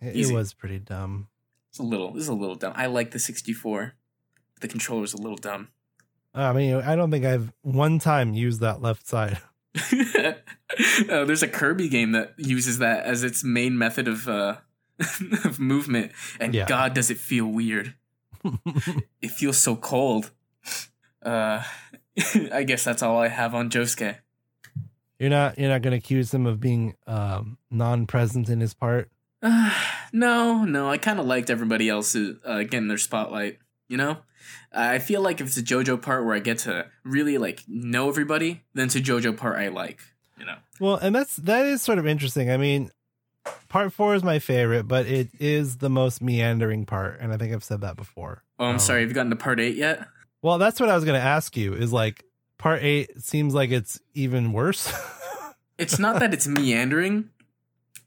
[0.00, 0.34] it Easy.
[0.34, 1.28] was pretty dumb.
[1.70, 2.72] It's a little is a little dumb.
[2.76, 3.94] I like the 64.
[4.60, 5.68] The controller's a little dumb.
[6.34, 9.38] I mean, I don't think I've one time used that left side.
[11.08, 14.56] uh, there's a Kirby game that uses that as its main method of uh,
[15.44, 16.66] of movement, and Yeah.
[16.66, 17.94] God, does it feel weird?
[19.20, 20.30] It feels so cold.
[21.22, 21.64] Uh,
[22.52, 24.18] I guess that's all I have on Josuke.
[25.18, 29.10] You're not you're not gonna accuse him of being um, non-present in his part.
[29.42, 29.72] Uh,
[30.12, 33.58] no, no, I kind of liked everybody else uh, getting their spotlight.
[33.88, 34.18] You know,
[34.72, 38.08] I feel like if it's a JoJo part where I get to really like know
[38.08, 40.00] everybody, then it's a JoJo part I like.
[40.38, 40.56] You know.
[40.80, 42.50] Well, and that's that is sort of interesting.
[42.50, 42.90] I mean,
[43.68, 47.54] part four is my favorite, but it is the most meandering part, and I think
[47.54, 48.42] I've said that before.
[48.58, 49.00] Oh, I'm Um, sorry.
[49.02, 50.06] Have you gotten to part eight yet?
[50.42, 51.74] Well, that's what I was going to ask you.
[51.74, 52.24] Is like
[52.58, 54.92] part eight seems like it's even worse.
[55.78, 57.30] it's not that it's meandering.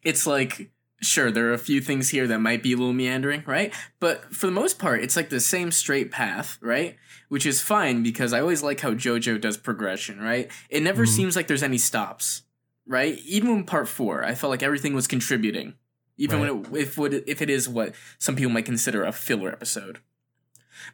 [0.03, 3.43] It's like sure there are a few things here that might be a little meandering,
[3.45, 3.73] right?
[3.99, 6.97] But for the most part, it's like the same straight path, right?
[7.29, 10.51] Which is fine because I always like how JoJo does progression, right?
[10.69, 11.15] It never Mhm.
[11.15, 12.43] seems like there's any stops,
[12.85, 13.17] right?
[13.25, 15.75] Even in part four, I felt like everything was contributing,
[16.17, 19.51] even when it, if what if it is what some people might consider a filler
[19.51, 19.99] episode.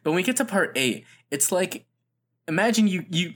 [0.02, 1.86] But when we get to part eight, it's like
[2.46, 3.34] imagine you you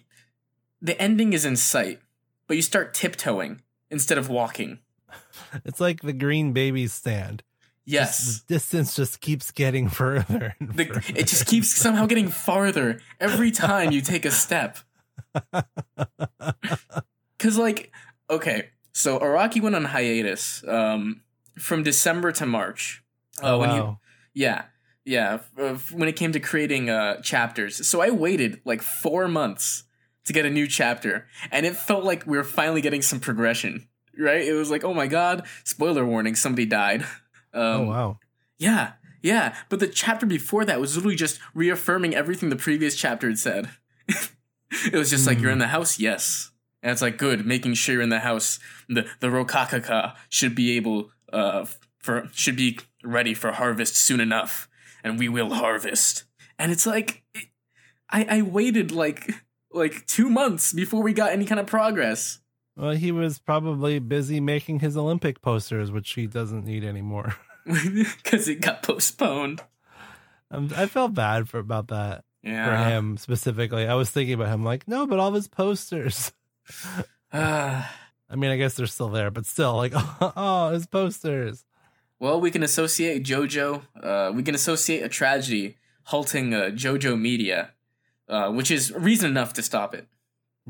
[0.82, 2.00] the ending is in sight,
[2.46, 4.78] but you start tiptoeing instead of walking.
[5.64, 7.42] it's like the green baby stand.
[7.86, 8.18] Yes.
[8.24, 10.54] Just the distance just keeps getting further.
[10.60, 11.02] And The, further.
[11.08, 14.78] it just keeps somehow getting farther every time you take a step.
[17.38, 17.90] Cause like,
[18.28, 21.22] okay, so Araki went on hiatus um,
[21.58, 23.02] from December to March.
[23.42, 23.98] Uh, oh when he- wow.
[24.34, 24.64] yeah,
[25.06, 25.38] yeah.
[25.58, 29.84] uh, when it came to creating uh, chapters, so I waited like four months
[30.26, 33.88] to get a new chapter, and it felt like we were finally getting some progression.
[34.20, 34.46] Right?
[34.46, 35.46] It was like, oh my god!
[35.64, 37.04] Spoiler warning: somebody died.
[37.52, 38.18] Um, oh wow.
[38.58, 39.56] Yeah, yeah.
[39.68, 43.70] But the chapter before that was literally just reaffirming everything the previous chapter had said.
[44.08, 45.98] it was just like, you're in the house?
[45.98, 46.52] Yes.
[46.82, 48.58] And it's like, good, making sure you're in the house.
[48.88, 51.66] The the Rokakaka should be able uh
[51.98, 54.68] for should be ready for harvest soon enough.
[55.02, 56.24] And we will harvest.
[56.58, 57.46] And it's like it,
[58.08, 59.30] I I waited like
[59.72, 62.38] like two months before we got any kind of progress.
[62.80, 67.36] Well, he was probably busy making his Olympic posters, which he doesn't need anymore.
[67.66, 69.62] Because it got postponed.
[70.50, 72.64] Um, I felt bad for about that Yeah.
[72.64, 73.86] for him specifically.
[73.86, 76.32] I was thinking about him, like, no, but all his posters.
[77.32, 77.84] I
[78.34, 81.66] mean, I guess they're still there, but still, like, oh, his posters.
[82.18, 83.82] Well, we can associate JoJo.
[84.02, 87.72] Uh, we can associate a tragedy halting uh, JoJo media,
[88.28, 90.08] uh, which is reason enough to stop it.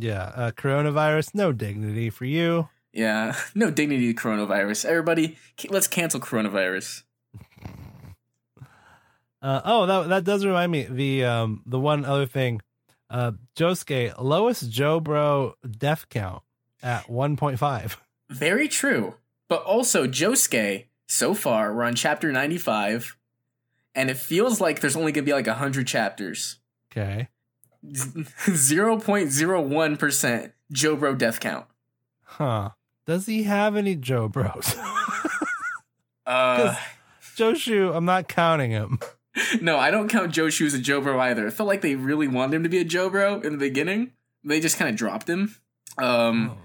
[0.00, 2.68] Yeah, uh, coronavirus, no dignity for you.
[2.92, 4.86] Yeah, no dignity to coronavirus.
[4.86, 5.36] Everybody,
[5.68, 7.04] let's cancel coronavirus.
[9.42, 12.60] Uh, oh, that that does remind me the um the one other thing,
[13.08, 16.42] uh, Josuke lowest Joe Bro death count
[16.82, 17.98] at one point five.
[18.30, 19.14] Very true.
[19.48, 23.16] But also, Josuke, so far, we're on chapter 95,
[23.94, 26.58] and it feels like there's only going to be like 100 chapters.
[26.92, 27.28] Okay,
[27.84, 31.66] 0.01% Jobro death count.
[32.22, 32.70] huh?
[33.06, 34.74] Does he have any Joe Bros?
[36.26, 36.76] Uh,
[37.36, 39.00] Joshu, I'm not counting him.
[39.60, 41.44] no, I don't count Joshu as a Jobro either.
[41.48, 44.12] It felt like they really wanted him to be a Jobro in the beginning.
[44.44, 45.56] They just kind of dropped him.
[45.98, 46.56] Um,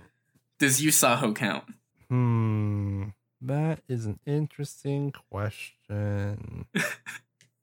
[0.59, 1.63] does Yasuho count?
[2.09, 3.05] Hmm,
[3.41, 6.65] that is an interesting question.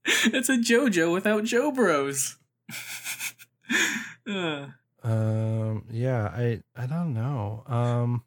[0.05, 2.35] it's a JoJo without Jobros.
[4.29, 4.67] Uh,
[5.03, 7.65] Um, yeah, I I don't know.
[7.67, 8.23] Um,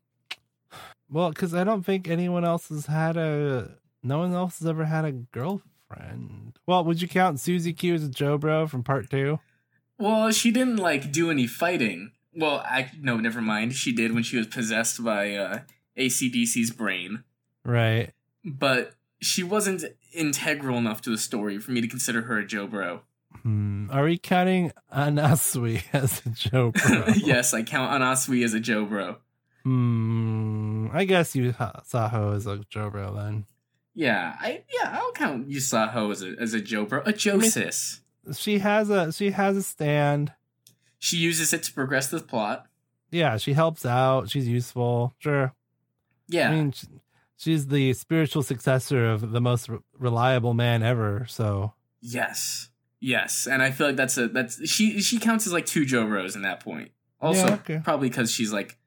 [1.09, 3.77] well, because I don't think anyone else has had a.
[4.03, 6.59] No one else has ever had a girlfriend.
[6.67, 9.39] Well, would you count Susie Q as a Joe Bro from part two?
[9.97, 12.11] well, she didn't like do any fighting.
[12.35, 13.73] Well, I no, never mind.
[13.75, 15.59] She did when she was possessed by uh,
[15.97, 17.23] ACDC's brain,
[17.63, 18.11] Right.
[18.43, 23.01] but she wasn't integral enough to the story for me to consider her a Jobro.
[23.43, 23.89] Hmm.
[23.91, 27.05] Are we counting Anasui as a Joe Bro?
[27.17, 29.17] yes, I count Anasui as a Jobro.
[29.63, 30.87] Hmm.
[30.93, 33.45] I guess you Saho is a Joe Bro then.
[33.93, 38.01] Yeah, I yeah, I'll count Yasuho as a as a Jobro, a Josis.
[38.35, 40.33] She has a she has a stand.
[40.99, 42.67] She uses it to progress the plot.
[43.11, 44.29] Yeah, she helps out.
[44.29, 45.13] She's useful.
[45.19, 45.53] Sure.
[46.27, 46.49] Yeah.
[46.49, 46.85] I mean, sh-
[47.37, 51.25] she's the spiritual successor of the most re- reliable man ever.
[51.29, 52.69] So yes.
[52.99, 53.47] Yes.
[53.47, 56.41] And I feel like that's a that's she she counts as like two Jobros in
[56.43, 56.91] that point.
[57.21, 57.81] Also, Yeah, okay.
[57.83, 58.77] probably because she's like,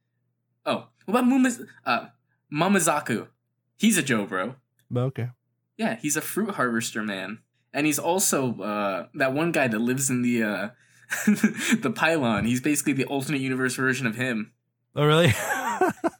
[0.66, 2.06] oh, what about Mumaz- uh,
[2.52, 3.28] Mamezuku?
[3.76, 4.56] He's a Jobro.
[4.90, 5.28] but okay.
[5.76, 7.38] Yeah, he's a fruit harvester man,
[7.72, 10.68] and he's also uh, that one guy that lives in the uh,
[11.26, 12.44] the pylon.
[12.44, 14.52] He's basically the alternate universe version of him.
[14.96, 15.32] Oh, really?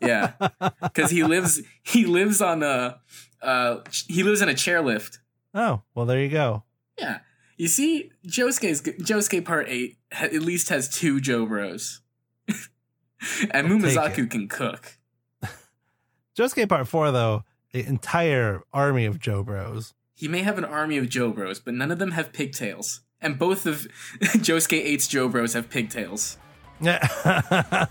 [0.01, 0.32] Yeah,
[0.82, 3.01] because he lives he lives on a
[3.43, 5.18] uh, he lives in a chairlift.
[5.55, 6.62] oh, well, there you go.
[6.99, 7.18] Yeah,
[7.59, 12.00] you see, Josuke's Josuke Part Eight ha- at least has two Joe Bros,
[13.50, 14.96] and I'll can cook.
[16.38, 19.92] Josuke Part 4, though, the entire army of Joe Bros.
[20.14, 23.00] He may have an army of Joe Bros, but none of them have pigtails.
[23.20, 23.86] And both of
[24.20, 26.38] Josuke 8's Joe Bros have pigtails.
[26.80, 27.86] Yeah.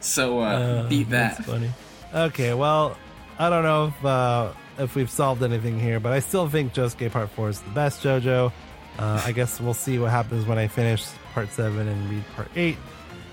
[0.00, 1.36] So uh, Uh, beat that.
[1.38, 1.70] That's funny.
[2.14, 2.96] Okay, well,
[3.38, 7.10] I don't know if uh, if we've solved anything here, but I still think Josuke
[7.10, 8.52] Part Four is the best JoJo.
[8.98, 11.04] Uh, I guess we'll see what happens when I finish
[11.34, 12.76] Part Seven and read Part Eight.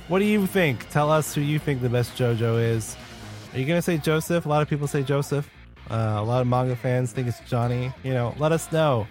[0.08, 0.90] What do you think?
[0.90, 2.96] Tell us who you think the best JoJo is.
[3.54, 4.46] Are you gonna say Joseph?
[4.46, 5.50] A lot of people say Joseph.
[5.90, 7.92] Uh, a lot of manga fans think it's Johnny.
[8.04, 9.08] You know, let us know.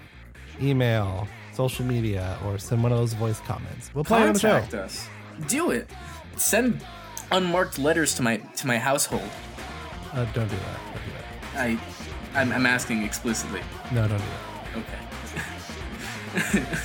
[0.60, 3.90] Email, social media, or send one of those voice comments.
[3.94, 4.60] We'll play it on the show.
[4.60, 5.08] Contact us.
[5.48, 5.90] Do it.
[6.36, 6.84] Send
[7.30, 9.28] unmarked letters to my to my household.
[10.12, 10.80] Uh, don't do that.
[10.94, 11.60] Don't do that.
[11.60, 11.78] I
[12.38, 13.62] I'm, I'm asking explicitly.
[13.90, 14.76] No, don't do that.
[14.76, 14.98] Okay.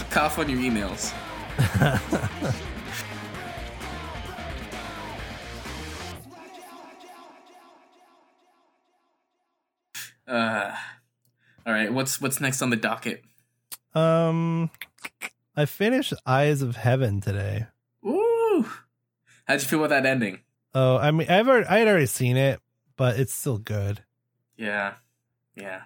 [0.10, 1.14] Cough on your emails.
[10.28, 10.76] uh,
[11.68, 11.93] all right.
[11.93, 13.24] What's what's next on the docket?
[13.93, 14.72] Um,
[15.56, 17.68] I finished Eyes of Heaven today.
[18.04, 18.66] Ooh,
[19.45, 20.39] how'd you feel about that ending?
[20.74, 22.60] Oh, I mean, I've already, I had already seen it,
[22.97, 24.01] but it's still good.
[24.58, 24.95] Yeah,
[25.56, 25.82] yeah.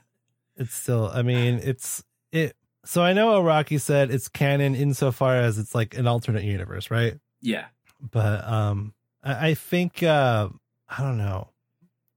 [0.56, 2.56] It's still, I mean, it's it.
[2.84, 7.20] So I know Araki said it's canon insofar as it's like an alternate universe, right?
[7.42, 7.66] Yeah.
[8.00, 8.94] But um,
[9.24, 10.50] I, I think uh,
[10.90, 11.50] I don't know.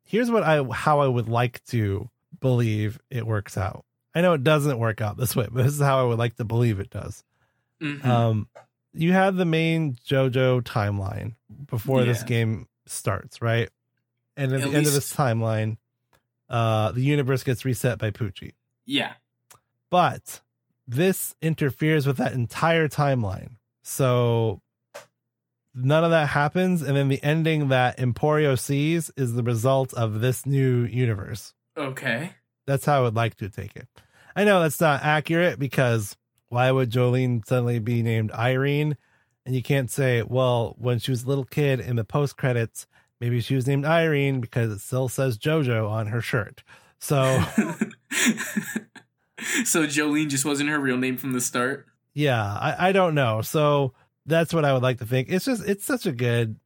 [0.04, 2.08] Here's what I how I would like to
[2.40, 3.84] believe it works out.
[4.14, 6.36] I know it doesn't work out this way, but this is how I would like
[6.36, 7.22] to believe it does.
[7.82, 8.04] Mhm.
[8.04, 8.48] Um,
[8.92, 11.34] you have the main JoJo timeline
[11.66, 13.68] before this game starts, right?
[14.36, 15.76] And at, At the end of this timeline,
[16.50, 18.52] uh, the universe gets reset by Pucci.
[18.84, 19.14] yeah.
[19.90, 20.40] But
[20.86, 23.52] this interferes with that entire timeline.
[23.82, 24.60] So
[25.74, 26.82] none of that happens.
[26.82, 31.54] And then the ending that Emporio sees is the result of this new universe.
[31.76, 32.34] Okay.
[32.66, 33.88] That's how I would like to take it.
[34.36, 36.16] I know that's not accurate because
[36.48, 38.96] why would Jolyne suddenly be named Irene?
[39.46, 42.86] And you can't say, well, when she was a little kid in the post credits,
[43.20, 46.62] maybe she was named Irene because it still says JoJo on her shirt.
[46.98, 47.42] So
[49.64, 51.86] so Jolyne just wasn't her real name from the start.
[52.14, 53.42] yeah, I, I don't know.
[53.42, 53.94] So
[54.26, 55.28] that's what I would like to think.
[55.30, 56.56] It's just it's such a good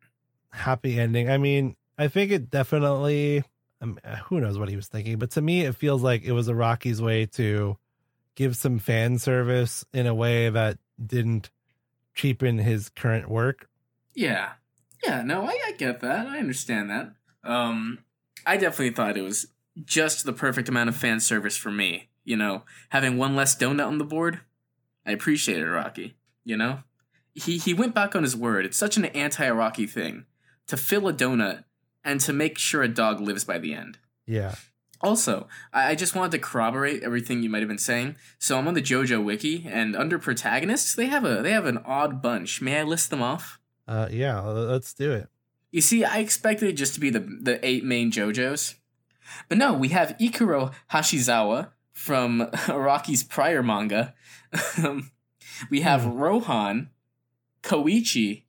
[0.51, 1.31] happy ending.
[1.31, 3.45] I mean, I think it definitely
[3.81, 6.49] um, who knows what he was thinking, but to me it feels like it was
[6.49, 7.77] Araki's way to
[8.35, 11.51] give some fan service in a way that didn't
[12.15, 13.69] cheapen his current work.
[14.15, 14.53] Yeah.
[15.07, 16.27] Yeah, no, I, I get that.
[16.27, 17.13] I understand that.
[17.43, 17.99] Um
[18.47, 19.47] I definitely thought it was
[19.85, 22.09] just the perfect amount of fan service for me.
[22.25, 24.41] You know, having one less donut on the board.
[25.07, 26.15] I appreciate it, Araki.
[26.45, 26.81] You know?
[27.35, 28.65] He he went back on his word.
[28.65, 30.27] It's such an anti Araki thing
[30.67, 31.65] to fill a donut
[32.05, 33.99] and to make sure a dog lives by the end.
[34.27, 34.55] Yeah.
[35.01, 38.17] Also, I, I just wanted to corroborate everything you might have been saying.
[38.39, 41.79] So I'm on the JoJo wiki, and under protagonists, they have a they have an
[41.85, 42.63] odd bunch.
[42.63, 43.59] May I list them off?
[43.87, 45.29] Uh yeah, let's do it.
[45.71, 48.75] You see, I expected it just to be the the eight main JoJos,
[49.49, 54.15] but no, we have Ikuro Hashizawa from Araki's prior manga.
[55.71, 56.11] We have Hmm.
[56.19, 56.91] Rohan,
[57.63, 58.45] Koichi,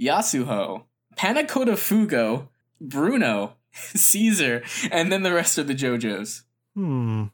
[0.00, 0.84] Yasuho,
[1.16, 2.48] Pannacotta Fugo,
[2.80, 6.42] Bruno, Caesar, and then the rest of the JoJos.
[6.74, 7.24] Hmm.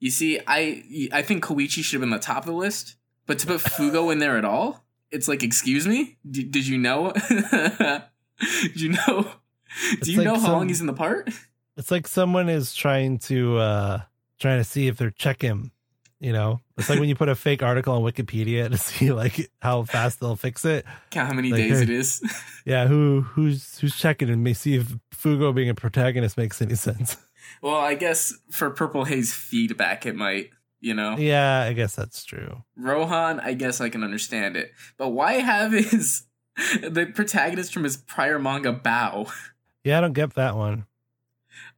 [0.00, 2.96] You see, I I think Koichi should have been the top of the list,
[3.26, 4.81] but to put Fugo in there at all,
[5.12, 7.12] it's like, excuse me, D- did you know?
[7.28, 9.30] did you know?
[9.92, 11.30] It's Do you like know how some- long he's in the part?
[11.76, 14.00] It's like someone is trying to uh
[14.38, 15.72] trying to see if they're check him.
[16.20, 19.50] You know, it's like when you put a fake article on Wikipedia to see like
[19.60, 20.84] how fast they'll fix it.
[21.10, 21.82] Count how many Like, days hey.
[21.84, 22.22] it is.
[22.64, 26.76] Yeah, who who's who's checking and may see if Fugo being a protagonist makes any
[26.76, 27.16] sense.
[27.60, 30.50] well, I guess for Purple Haze feedback, it might.
[30.82, 32.64] You know, yeah, I guess that's true.
[32.76, 36.24] Rohan, I guess I can understand it, but why have his
[36.82, 39.32] the protagonist from his prior manga Baoh?
[39.84, 40.86] Yeah, I don't get that one.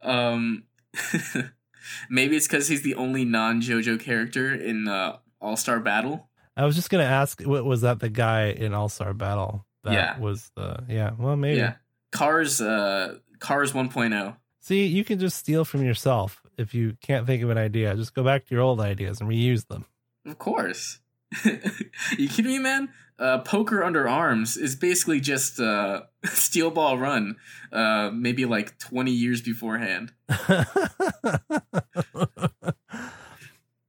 [0.01, 0.63] Um,
[2.09, 6.27] maybe it's because he's the only non JoJo character in uh, All Star Battle.
[6.57, 9.65] I was just gonna ask, what was that the guy in All Star Battle?
[9.83, 10.19] That Yeah.
[10.19, 11.11] was the yeah.
[11.17, 11.57] Well, maybe.
[11.57, 11.75] Yeah,
[12.11, 12.59] Kars.
[12.59, 13.79] Uh, Kars oh.
[13.83, 14.35] 1.0.
[14.61, 17.95] See, you can just steal from yourself if you can't think of an idea.
[17.95, 19.85] Just go back to your old ideas and reuse them.
[20.25, 20.99] Of course.
[21.45, 22.89] you kidding me, man?
[23.17, 27.37] Uh, Poker Under Arms is basically just uh, Steel Ball Run,
[27.71, 30.11] uh, maybe like 20 years beforehand.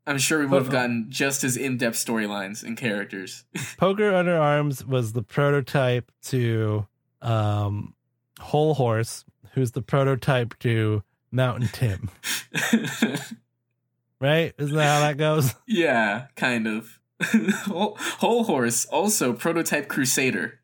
[0.09, 3.45] I'm sure we would have gotten just as in depth storylines and characters.
[3.77, 6.87] Poker Under Arms was the prototype to
[7.21, 7.95] um,
[8.39, 11.03] Hol Horse, who's the prototype to
[11.37, 12.11] Mountain Tim.
[14.21, 14.55] Right?
[14.59, 15.55] Isn't that how that goes?
[15.69, 16.99] yeah, kind of.
[17.23, 20.61] Hol, Hol Horse, also prototype Crusader.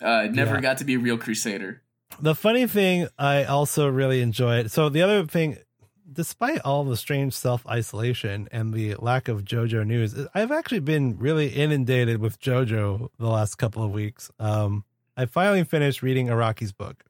[0.00, 0.60] Uh, never Yeah.
[0.60, 1.82] got to be a real Crusader.
[2.20, 4.70] The funny thing I also really enjoyed.
[4.70, 5.58] So the other thing,
[6.10, 11.18] despite all the strange self isolation and the lack of JoJo news, I've actually been
[11.18, 14.30] really inundated with JoJo the last couple of weeks.
[14.38, 14.84] Um,
[15.16, 17.04] I finally finished reading Araki's book.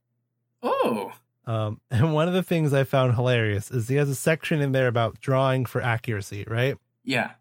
[0.63, 1.13] Oh,
[1.47, 4.73] Um, and one of the things I found hilarious is he has a section in
[4.73, 6.77] there about drawing for accuracy, right?
[7.05, 7.33] yeah.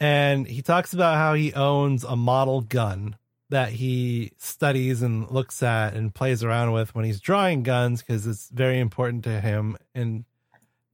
[0.00, 3.14] And he talks about how he owns a model gun
[3.50, 8.26] that he studies and looks at and plays around with when he's drawing guns because
[8.26, 10.24] it's very important to him and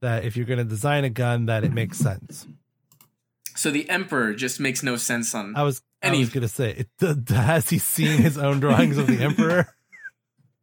[0.01, 2.45] that if you're going to design a gun that it makes sense.
[3.55, 5.55] So the Emperor just makes no sense on.
[5.55, 8.97] I was I Any- was going to say it, has he seen his own drawings
[8.99, 9.73] of the emperor?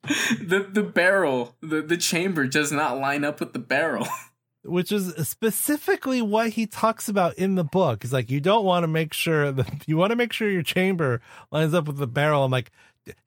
[0.40, 4.06] the the barrel, the the chamber does not line up with the barrel.
[4.64, 8.02] which is specifically what he talks about in the book.
[8.02, 10.62] He's like, you don't want to make sure that you want to make sure your
[10.62, 12.44] chamber lines up with the barrel.
[12.44, 12.72] I'm like,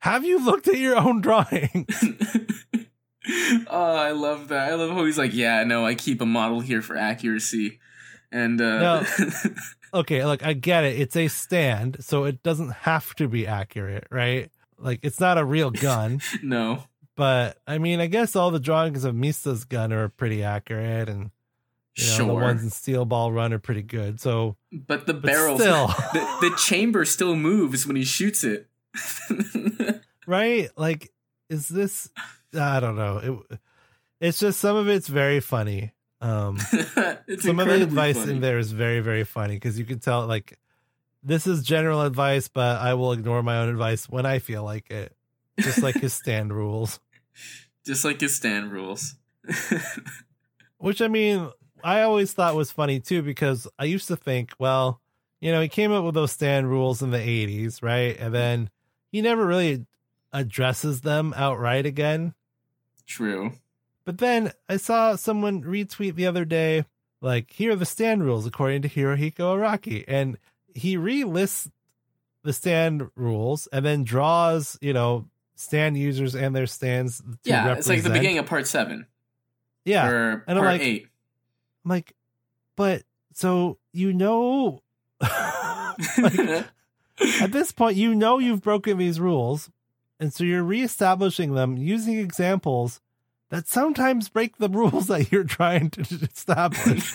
[0.00, 1.86] have you looked at your own drawing?
[3.68, 4.70] oh, I love that.
[4.70, 7.80] I love how he's like, yeah, no, I keep a model here for accuracy,
[8.30, 9.06] and uh, No.
[9.94, 11.00] okay, look, I get it.
[11.00, 14.50] It's a stand, so it doesn't have to be accurate, right?
[14.80, 16.84] Like, it's not a real gun, no,
[17.16, 21.30] but I mean, I guess all the drawings of Mista's gun are pretty accurate, and
[21.96, 24.20] you know, the ones in Steel Ball Run are pretty good.
[24.20, 25.86] So, but the barrel, still.
[26.12, 28.68] the, the chamber still moves when he shoots it.
[30.26, 30.70] right?
[30.76, 31.12] Like,
[31.48, 32.10] is this?
[32.58, 33.44] I don't know.
[33.50, 33.58] It,
[34.20, 35.92] it's just some of it's very funny.
[36.20, 36.58] Um,
[37.38, 38.32] some of the advice funny.
[38.32, 40.58] in there is very, very funny because you can tell like
[41.22, 44.90] this is general advice, but I will ignore my own advice when I feel like
[44.90, 45.14] it.
[45.58, 47.00] Just like his stand rules,
[47.84, 49.16] just like his stand rules.
[50.78, 51.50] which I mean,
[51.84, 55.00] I always thought was funny too because I used to think, well,
[55.40, 58.16] you know, he came up with those stand rules in the '80s, right?
[58.18, 58.70] And then
[59.12, 59.86] he never really
[60.32, 62.34] addresses them outright again.
[63.06, 63.52] True.
[64.04, 66.84] But then I saw someone retweet the other day,
[67.20, 70.04] like, here are the stand rules according to Hirohiko Araki.
[70.08, 70.38] And
[70.74, 71.70] he relists
[72.42, 77.18] the stand rules and then draws, you know, stand users and their stands.
[77.18, 77.78] To Yeah, represent.
[77.78, 79.06] it's like the beginning of part seven
[79.84, 80.08] Yeah.
[80.08, 81.06] or And I'm part like- eight.
[81.84, 82.14] I'm like,
[82.76, 83.02] but
[83.34, 84.82] so you know,
[85.20, 86.38] like,
[87.40, 89.70] at this point, you know you've broken these rules.
[90.18, 93.00] And so you're reestablishing them using examples
[93.48, 97.14] that sometimes break the rules that you're trying to establish.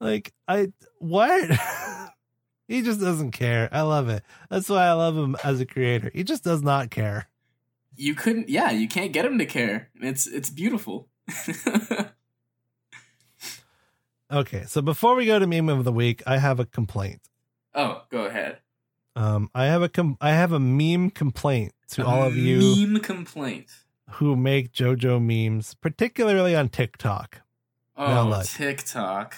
[0.00, 1.50] Like I what?
[2.68, 3.68] he just doesn't care.
[3.72, 4.22] I love it.
[4.50, 6.10] That's why I love him as a creator.
[6.14, 7.28] He just does not care.
[7.96, 8.48] you couldn't.
[8.48, 9.90] Yeah, you can't get him to care.
[10.00, 11.08] It's it's beautiful.
[14.30, 17.22] Okay, so before we go to meme of the week, I have a complaint.
[17.74, 18.58] oh, go ahead.
[19.16, 23.00] Um, I have a com- I have a meme complaint to all of you Meme
[23.00, 23.68] complaint.
[24.12, 27.40] who make JoJo memes, particularly on TikTok.
[27.96, 28.44] Oh, Now look.
[28.46, 29.34] TikTok.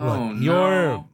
[0.00, 1.04] Look, oh you're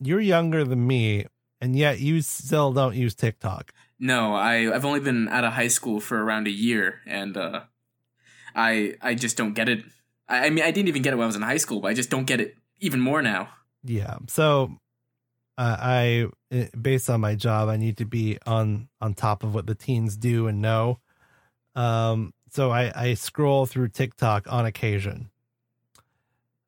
[0.00, 1.26] you're younger than me,
[1.60, 3.72] and yet you still don't use TikTok.
[3.98, 7.62] No, I I've only been out of high school for around a year, and uh,
[8.54, 9.84] I I just don't get it.
[10.28, 11.88] I, I mean, I didn't even get it when I was in high school, but
[11.88, 13.48] I just don't get it even more now.
[13.84, 14.16] Yeah.
[14.28, 14.78] So
[15.58, 19.54] uh, I eh, based on my job, I need to be on on top of
[19.54, 21.00] what the teens do and know.
[21.74, 25.30] Um so I I scroll through TikTok on occasion.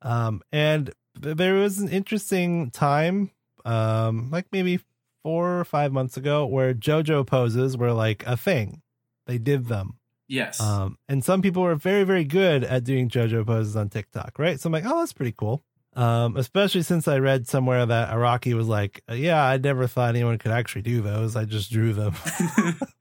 [0.01, 3.31] Um and there was an interesting time
[3.65, 4.79] um like maybe
[5.23, 8.81] 4 or 5 months ago where JoJo poses were like a thing.
[9.27, 9.99] They did them.
[10.29, 10.61] Yes.
[10.61, 14.59] Um, and some people were very, very good at doing JoJo poses on TikTok, right?
[14.59, 15.63] So I'm like, oh, that's pretty cool.
[15.95, 20.37] Um, especially since I read somewhere that Araki was like, "Yeah, I never thought anyone
[20.37, 21.35] could actually do those.
[21.35, 22.13] I just drew them."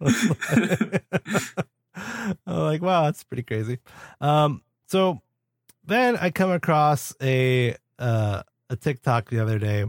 [2.46, 3.78] I'm like, wow, that's pretty crazy.
[4.20, 5.20] Um, so
[5.84, 9.84] then I come across a uh, a TikTok the other day,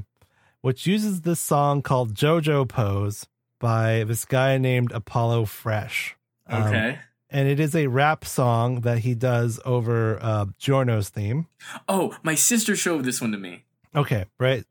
[0.62, 3.28] which uses this song called JoJo Pose
[3.60, 6.16] by this guy named Apollo Fresh.
[6.48, 7.00] Um, Okay.
[7.30, 11.48] and it is a rap song that he does over uh, Giorno's theme.
[11.88, 13.66] oh, my sister showed this one to me.
[13.96, 14.64] Okay, right.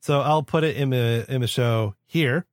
[0.00, 2.44] So I'll put it in the in the show here.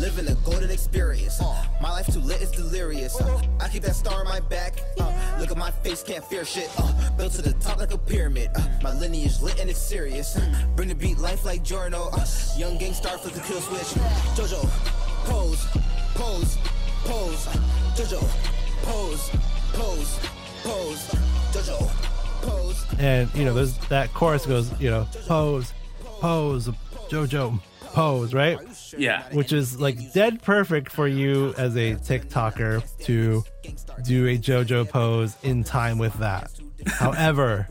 [0.00, 1.40] Living a golden experience.
[1.80, 3.20] My life too lit is delirious.
[3.60, 4.80] I keep that star on my back.
[4.98, 5.11] Uh,
[5.42, 6.70] look at my face, can't fear shit.
[6.78, 8.48] Uh, built to the top like a pyramid.
[8.54, 10.38] Uh, my lineage lit and it's serious.
[10.76, 12.10] Bring the beat life like Giorno.
[12.12, 12.24] Uh,
[12.56, 14.00] young gang star flip the kill switch.
[14.36, 14.62] Jojo,
[15.24, 15.66] pose,
[16.14, 16.56] pose,
[17.04, 17.46] pose.
[17.96, 18.20] Jojo,
[18.84, 19.30] pose,
[19.72, 20.20] pose,
[20.62, 21.10] pose.
[21.52, 21.90] Jojo,
[22.42, 22.86] pose.
[23.00, 25.72] and you know there's that chorus goes you know pose
[26.20, 26.68] pose
[27.08, 27.60] jojo
[27.92, 28.58] pose right
[28.96, 29.22] Yeah.
[29.32, 33.44] which is like dead perfect for you as a tiktoker to
[34.04, 36.50] do a jojo pose in time with that
[36.86, 37.68] however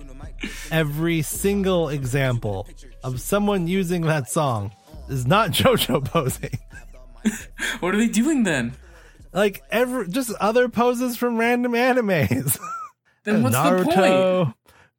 [0.72, 2.68] every single example
[3.04, 4.72] of someone using that song
[5.10, 6.58] is not jojo posing
[7.82, 8.74] What are they doing then?
[9.34, 12.60] like every just other poses from random animes
[13.24, 13.96] Then what's the point?
[13.98, 14.54] Naruto,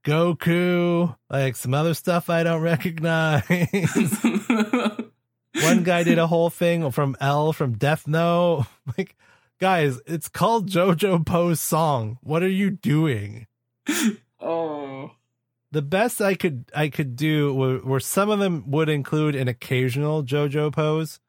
[0.05, 3.43] Goku, like some other stuff I don't recognize.
[5.61, 8.67] One guy did a whole thing from L from Death Note.
[8.99, 9.17] Like,
[9.61, 12.19] guys, it's called JoJo Pose song.
[12.23, 13.47] What are you doing?
[14.41, 15.13] oh.
[15.71, 19.49] The best I could I could do were, were some of them would include an
[19.49, 21.21] occasional JoJo pose.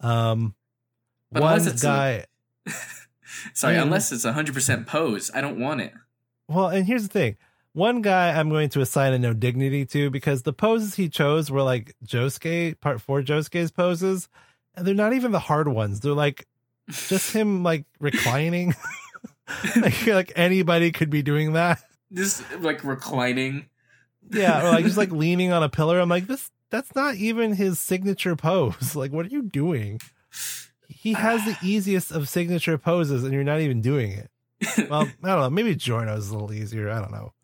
[0.00, 0.54] Um,
[1.30, 2.24] But one it's a- guy.
[3.52, 5.92] Sorry, unless it's 100% pose, I don't want it.
[6.48, 7.36] Well, and here's the thing.
[7.76, 11.50] One guy I'm going to assign a no dignity to because the poses he chose
[11.50, 14.30] were like Josuke, part four Josuke's poses,
[14.74, 16.00] and they're not even the hard ones.
[16.00, 16.46] They're like
[16.88, 18.74] just him like reclining.
[19.48, 21.82] I feel like anybody could be doing that.
[22.10, 23.66] Just like reclining.
[24.30, 26.00] Yeah, or like just like leaning on a pillar.
[26.00, 28.96] I'm like, this that's not even his signature pose.
[28.96, 30.00] Like, what are you doing?
[30.88, 34.30] He has the easiest of signature poses, and you're not even doing it.
[34.88, 35.50] Well, I don't know.
[35.50, 36.88] Maybe Giorno's a little easier.
[36.88, 37.34] I don't know.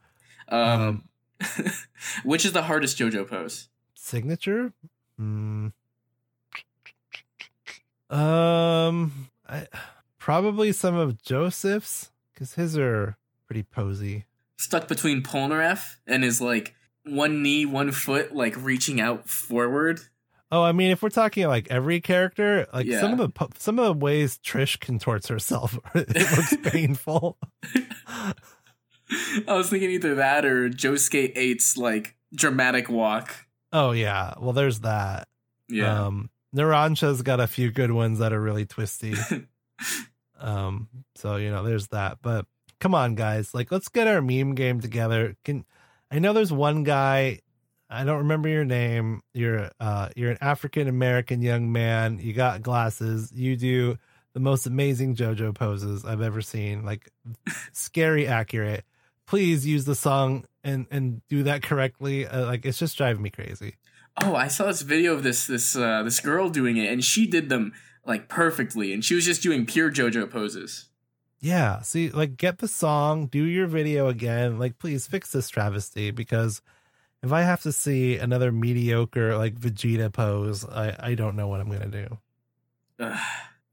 [0.53, 1.09] Um,
[2.25, 3.69] which is the hardest JoJo pose?
[3.95, 4.73] signature
[5.17, 5.69] Hmm.
[8.11, 9.67] um I,
[10.19, 14.27] probably some of joseph's because his are pretty posy
[14.59, 16.75] Stuck between Polnareff and his like
[17.05, 20.01] one knee, one foot, like reaching out forward.
[20.53, 23.85] oh i mean if we're talking like every character like some of the some of
[23.87, 27.39] the ways trish contorts herself it looks painful
[29.49, 33.47] I was thinking either that or Josuke 8's like dramatic walk.
[33.73, 35.29] oh yeah well there's that
[35.69, 36.05] Yeah.
[36.07, 39.15] um Narancia's got a few good ones that are really twisty
[40.39, 42.19] Um, so you know, there's that.
[42.21, 42.47] But
[42.81, 45.37] come on, guys, like let's get our meme game together.
[45.45, 45.65] Can
[46.11, 47.41] I know there's one guy,
[47.89, 49.21] I don't remember your name.
[49.35, 53.97] You're uh you're an African American young man, you got glasses, you do
[54.35, 57.09] the most amazing JoJo poses I've ever seen, like
[57.73, 58.85] scary accurate.
[59.27, 62.27] Please use the song and and do that correctly.
[62.27, 63.77] Uh, like it's just driving me crazy.
[64.23, 67.27] oh, I saw this video of this this uh, this girl doing it, and she
[67.27, 67.73] did them
[68.05, 70.89] like perfectly, and she was just doing pure JoJo poses.
[71.41, 71.81] Yeah.
[71.81, 74.61] See, like, get the song, do your video again.
[74.61, 76.63] Like, please fix this travesty because
[77.21, 81.61] if I have to see another mediocre, like, Vegeta pose, I, I don't know what
[81.61, 82.19] I'm going to do.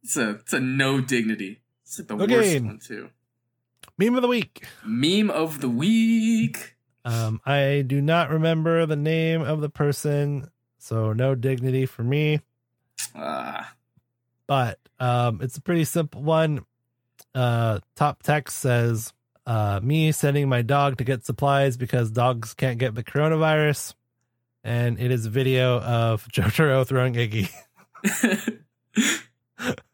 [0.04, 1.62] It's a it's a no dignity.
[1.84, 2.34] It's like the Okay.
[2.36, 3.10] worst one too.
[4.00, 4.66] Meme of the week.
[4.86, 6.78] Meme of the week.
[7.04, 12.39] Um, I do not remember the name of the person, so no dignity for me.
[13.14, 13.76] Ah,
[14.47, 16.66] but um, it's a pretty simple one.
[17.36, 19.12] Uh, top text says,
[19.45, 23.95] uh, "Me sending my dog to get supplies because dogs can't get the coronavirus,"
[24.64, 27.52] and it is a video of Jotaro throwing Iggy.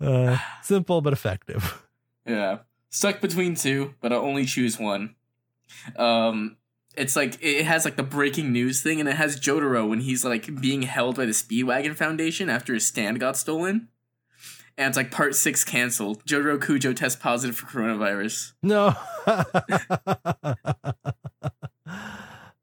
[0.00, 1.87] Uh, simple but effective.
[2.28, 2.58] Yeah.
[2.90, 5.14] Stuck between two, but I'll only choose one.
[5.96, 6.56] Um,
[6.96, 10.24] it's like it has like the breaking news thing, and it has Jotaro when he's
[10.24, 13.88] like being held by the Speedwagon Foundation after his stand got stolen.
[14.76, 16.24] And it's like part six canceled.
[16.24, 18.52] Jotaro Kujo test positive for coronavirus.
[18.62, 18.94] No.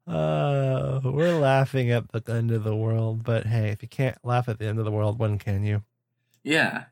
[0.06, 4.48] uh, we're laughing at the end of the world, but hey, if you can't laugh
[4.48, 5.82] at the end of the world, when can you?
[6.42, 6.84] Yeah.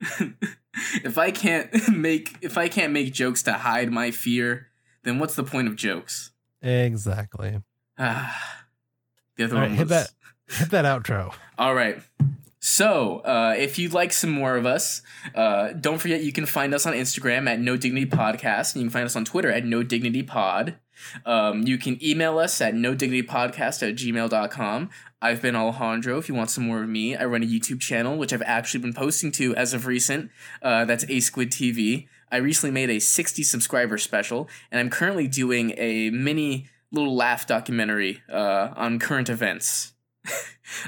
[1.04, 4.68] if I can't make if I can't make jokes to hide my fear,
[5.04, 6.32] then what's the point of jokes?
[6.62, 7.60] Exactly.
[7.98, 8.64] Ah,
[9.36, 10.10] the other All one right, hit that
[10.48, 11.34] hit that outro.
[11.58, 12.00] All right.
[12.64, 15.02] So, uh, if you'd like some more of us,
[15.34, 18.86] uh, don't forget you can find us on Instagram at No Dignity Podcast, and you
[18.86, 20.76] can find us on Twitter at No Dignity Pod.
[21.24, 24.90] Um, you can email us at No Dignity Podcast at gmail.com.
[25.20, 26.18] I've been Alejandro.
[26.18, 28.80] If you want some more of me, I run a YouTube channel, which I've actually
[28.80, 30.30] been posting to as of recent.
[30.60, 32.08] Uh, that's A Squid TV.
[32.30, 37.46] I recently made a 60 subscriber special, and I'm currently doing a mini little laugh
[37.46, 39.92] documentary uh, on current events.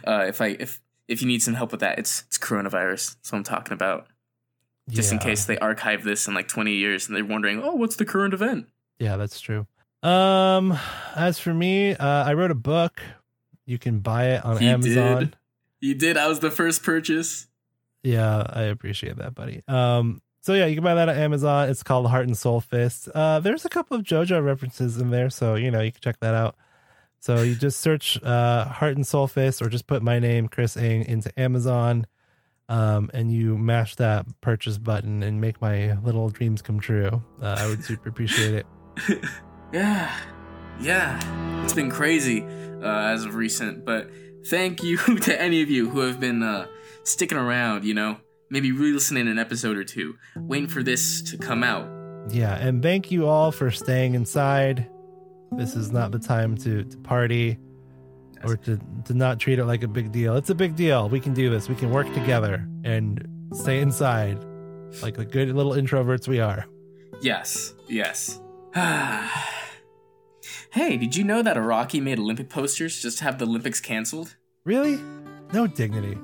[0.06, 3.16] uh, if I if if you need some help with that, it's it's coronavirus.
[3.16, 4.08] That's what I'm talking about.
[4.88, 7.96] Just in case they archive this in like 20 years and they're wondering, oh, what's
[7.96, 8.66] the current event?
[8.98, 9.66] Yeah, that's true.
[10.04, 10.78] Um,
[11.16, 13.00] as for me, uh, I wrote a book.
[13.66, 15.18] You can buy it on He Amazon.
[15.18, 15.36] did.
[15.80, 16.16] You did.
[16.16, 17.46] I was the first purchase.
[18.02, 19.62] Yeah, I appreciate that, buddy.
[19.66, 21.70] Um, so yeah, you can buy that on Amazon.
[21.70, 23.08] It's called Heart and Soul Fist.
[23.14, 26.20] Uh, there's a couple of JoJo references in there, so you know you can check
[26.20, 26.54] that out.
[27.20, 30.76] So you just search uh, Heart and Soul Fist, or just put my name, Chris
[30.76, 32.06] Ing, into Amazon,
[32.68, 37.22] um, and you mash that purchase button and make my little dreams come true.
[37.40, 38.66] Uh, I would super appreciate it.
[39.74, 40.16] Yeah.
[40.78, 41.64] Yeah.
[41.64, 42.44] It's been crazy
[42.80, 44.08] uh, as of recent, but
[44.46, 46.68] thank you to any of you who have been uh,
[47.02, 48.18] sticking around, you know,
[48.50, 51.90] maybe re listening an episode or two, waiting for this to come out.
[52.30, 54.88] Yeah, and thank you all for staying inside.
[55.56, 57.58] This is not the time to, to party
[58.44, 60.36] or to, to not treat it like a big deal.
[60.36, 61.08] It's a big deal.
[61.08, 61.68] We can do this.
[61.68, 64.38] We can work together and stay inside
[65.02, 66.64] like the good little introverts we are.
[67.20, 68.40] Yes, yes.
[70.74, 74.34] hey, did you know that Araki made Olympic posters just to have the Olympics canceled?
[74.64, 74.98] Really?
[75.52, 76.18] No dignity.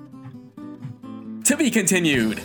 [1.44, 2.40] To be continued.